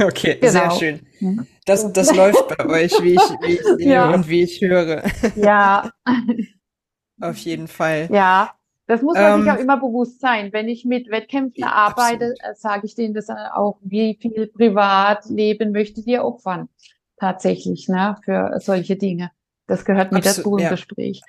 [0.06, 0.52] okay, genau.
[0.52, 1.00] sehr schön.
[1.20, 1.46] Mhm.
[1.64, 4.10] Das, das läuft bei euch, wie ich, wie ich sehe ja.
[4.10, 5.02] und wie ich höre.
[5.34, 5.90] Ja.
[7.22, 8.08] Auf jeden Fall.
[8.12, 8.50] Ja,
[8.90, 10.52] das muss man ähm, sich auch immer bewusst sein.
[10.52, 15.72] Wenn ich mit Wettkämpfen ja, arbeite, äh, sage ich denen das auch, wie viel Privatleben
[15.72, 16.68] möchtet ihr opfern?
[17.16, 19.30] Tatsächlich, ne, für solche Dinge.
[19.66, 20.70] Das gehört mit dazu im ja.
[20.70, 21.22] Gespräch.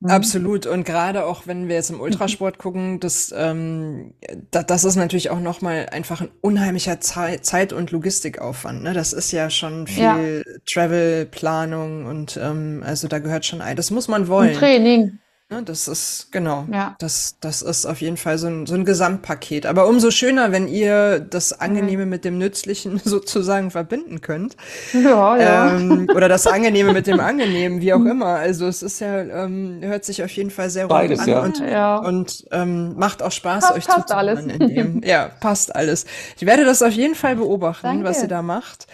[0.00, 0.10] Mhm.
[0.10, 0.66] Absolut.
[0.66, 4.14] Und gerade auch, wenn wir jetzt im Ultrasport gucken, das, ähm,
[4.52, 8.84] da, das ist natürlich auch nochmal einfach ein unheimlicher Ze Zeit- und Logistikaufwand.
[8.84, 8.92] Ne?
[8.92, 10.52] Das ist ja schon viel ja.
[10.72, 13.74] Travel-Planung und ähm, also da gehört schon ein.
[13.74, 14.50] Das muss man wollen.
[14.50, 15.18] Und Training.
[15.50, 16.94] Ne, das ist, genau, ja.
[16.98, 19.64] das, das ist auf jeden Fall so ein, so ein Gesamtpaket.
[19.64, 24.58] Aber umso schöner, wenn ihr das Angenehme mit dem Nützlichen sozusagen verbinden könnt.
[24.92, 25.78] Ja, ja.
[25.78, 28.26] Ähm, oder das Angenehme mit dem Angenehmen, wie auch immer.
[28.26, 31.40] Also es ist ja, ähm, hört sich auf jeden Fall sehr Beides, an ja.
[31.40, 31.96] und, ja.
[31.96, 34.44] und ähm, macht auch Spaß, passt, euch passt alles.
[34.44, 36.04] In dem, ja, passt alles.
[36.36, 38.04] Ich werde das auf jeden Fall beobachten, Danke.
[38.04, 38.86] was ihr da macht.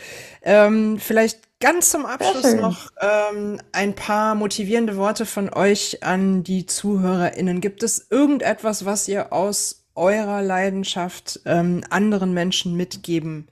[0.45, 6.66] Ähm, vielleicht ganz zum Abschluss noch ähm, ein paar motivierende Worte von euch an die
[6.66, 7.62] ZuhörerInnen.
[7.62, 13.49] Gibt es irgendetwas, was ihr aus eurer Leidenschaft ähm, anderen Menschen mitgeben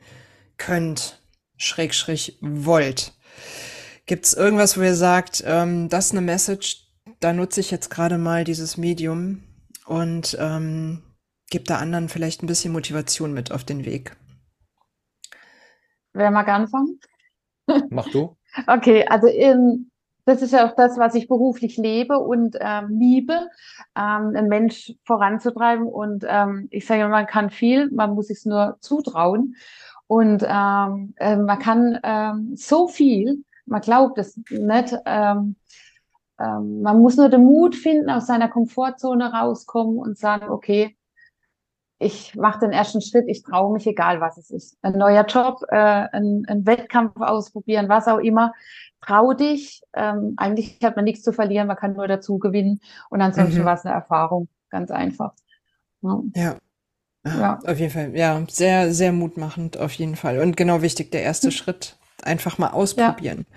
[0.59, 1.23] könnt,
[1.57, 1.95] schräg,
[2.41, 3.15] wollt?
[4.05, 6.89] Gibt es irgendwas, wo ihr sagt, ähm, das ist eine Message,
[7.21, 9.43] da nutze ich jetzt gerade mal dieses Medium
[9.87, 11.03] und ähm,
[11.51, 14.17] gebe da anderen vielleicht ein bisschen Motivation mit auf den Weg?
[16.13, 17.01] Wer mag anfangen?
[17.91, 18.37] Mach du.
[18.67, 19.91] Okay, also in,
[20.27, 23.49] das ist ja auch das, was ich beruflich lebe und ähm, liebe,
[23.97, 25.87] ähm, einen Mensch voranzutreiben.
[25.87, 29.57] Und ähm, ich sage, man kann viel, man muss es nur zutrauen.
[30.07, 34.95] Und ähm, äh, man kann ähm, so viel, man glaubt es nicht.
[35.07, 35.57] Ähm,
[36.39, 40.97] ähm, man muss nur den Mut finden, aus seiner Komfortzone rauskommen und sagen, okay,
[42.03, 44.77] ich mache den ersten Schritt, ich traue mich, egal was es ist.
[44.83, 48.53] Ein neuer Job, äh, ein, ein Wettkampf ausprobieren, was auch immer.
[49.01, 49.83] Trau dich.
[49.95, 52.81] Ähm, eigentlich hat man nichts zu verlieren, man kann nur dazu gewinnen.
[53.11, 53.65] Und ansonsten mhm.
[53.65, 55.33] war es eine Erfahrung, ganz einfach.
[56.03, 56.23] Ja.
[56.35, 56.57] ja.
[57.25, 58.17] Ja, auf jeden Fall.
[58.17, 60.41] Ja, sehr, sehr mutmachend auf jeden Fall.
[60.41, 61.53] Und genau wichtig, der erste hm.
[61.53, 63.47] Schritt, einfach mal ausprobieren.
[63.49, 63.57] Ja.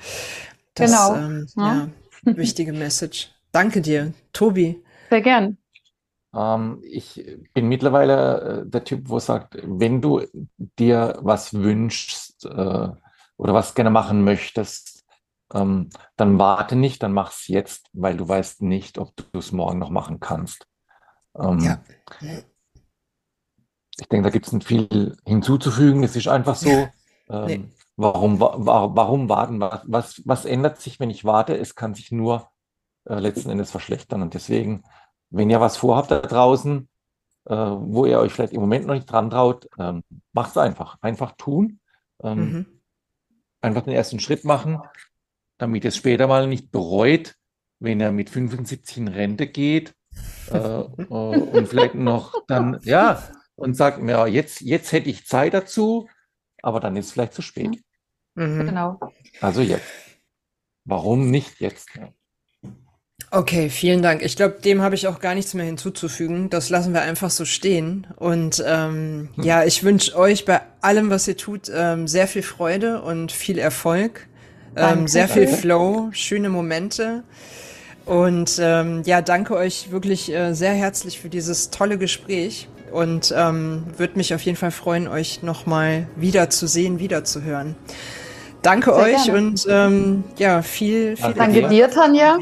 [0.76, 1.16] Das, genau.
[1.16, 1.90] Ähm, ja.
[2.26, 3.32] ja, wichtige Message.
[3.52, 4.84] Danke dir, Tobi.
[5.10, 5.58] Sehr gern.
[6.36, 10.22] Ähm, ich bin mittlerweile äh, der Typ, wo sagt, wenn du
[10.80, 12.90] dir was wünschst äh,
[13.38, 15.06] oder was gerne machen möchtest,
[15.54, 19.52] ähm, dann warte nicht, dann mach es jetzt, weil du weißt nicht, ob du es
[19.52, 20.68] morgen noch machen kannst.
[21.40, 21.82] Ähm, ja.
[23.98, 26.04] Ich denke, da gibt es nicht viel hinzuzufügen.
[26.04, 26.88] Es ist einfach so.
[27.28, 27.68] Nee.
[27.98, 29.60] Warum, wa warum warten?
[29.60, 31.58] Was, was, was ändert sich, wenn ich warte?
[31.58, 32.52] Es kann sich nur
[33.06, 34.22] äh, letzten Endes verschlechtern.
[34.22, 34.84] Und deswegen
[35.36, 36.88] wenn ihr was vorhabt da draußen,
[37.46, 40.98] äh, wo ihr euch vielleicht im Moment noch nicht dran traut, ähm, macht es einfach.
[41.02, 41.80] Einfach tun.
[42.24, 42.66] Ähm, mhm.
[43.62, 44.82] Einfach den ersten Schritt machen,
[45.58, 47.36] damit ihr es später mal nicht bereut,
[47.80, 49.94] wenn ihr mit 75 in Rente geht
[50.52, 53.22] äh, äh, und vielleicht noch dann, ja,
[53.56, 56.08] und sagt, ja, jetzt, jetzt hätte ich Zeit dazu,
[56.62, 57.84] aber dann ist es vielleicht zu spät.
[58.36, 58.66] Mhm.
[58.66, 59.00] Genau.
[59.42, 59.92] Also jetzt.
[60.84, 61.90] Warum nicht jetzt?
[63.36, 64.22] Okay, vielen Dank.
[64.24, 66.50] Ich glaube, dem habe ich auch gar nichts mehr hinzuzufügen.
[66.50, 68.08] Das lassen wir einfach so stehen.
[68.16, 69.44] Und ähm, hm.
[69.44, 73.58] ja, ich wünsche euch bei allem, was ihr tut, ähm, sehr viel Freude und viel
[73.58, 74.28] Erfolg,
[74.78, 77.24] ähm, sehr viel Flow, schöne Momente.
[78.06, 83.84] Und ähm, ja, danke euch wirklich äh, sehr herzlich für dieses tolle Gespräch und ähm,
[83.98, 87.76] würde mich auf jeden Fall freuen, euch nochmal wiederzusehen, wiederzuhören.
[88.62, 89.40] Danke sehr euch gerne.
[89.40, 92.40] und ähm, ja, viel, viel Danke dir, Tanja.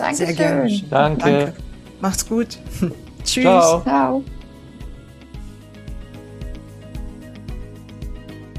[0.00, 0.26] Dankeschön.
[0.26, 0.82] Sehr gerne.
[0.90, 1.22] Danke.
[1.22, 1.52] Danke.
[2.00, 2.58] Macht's gut.
[3.24, 3.42] Tschüss.
[3.42, 3.82] Ciao.
[3.82, 4.24] Ciao.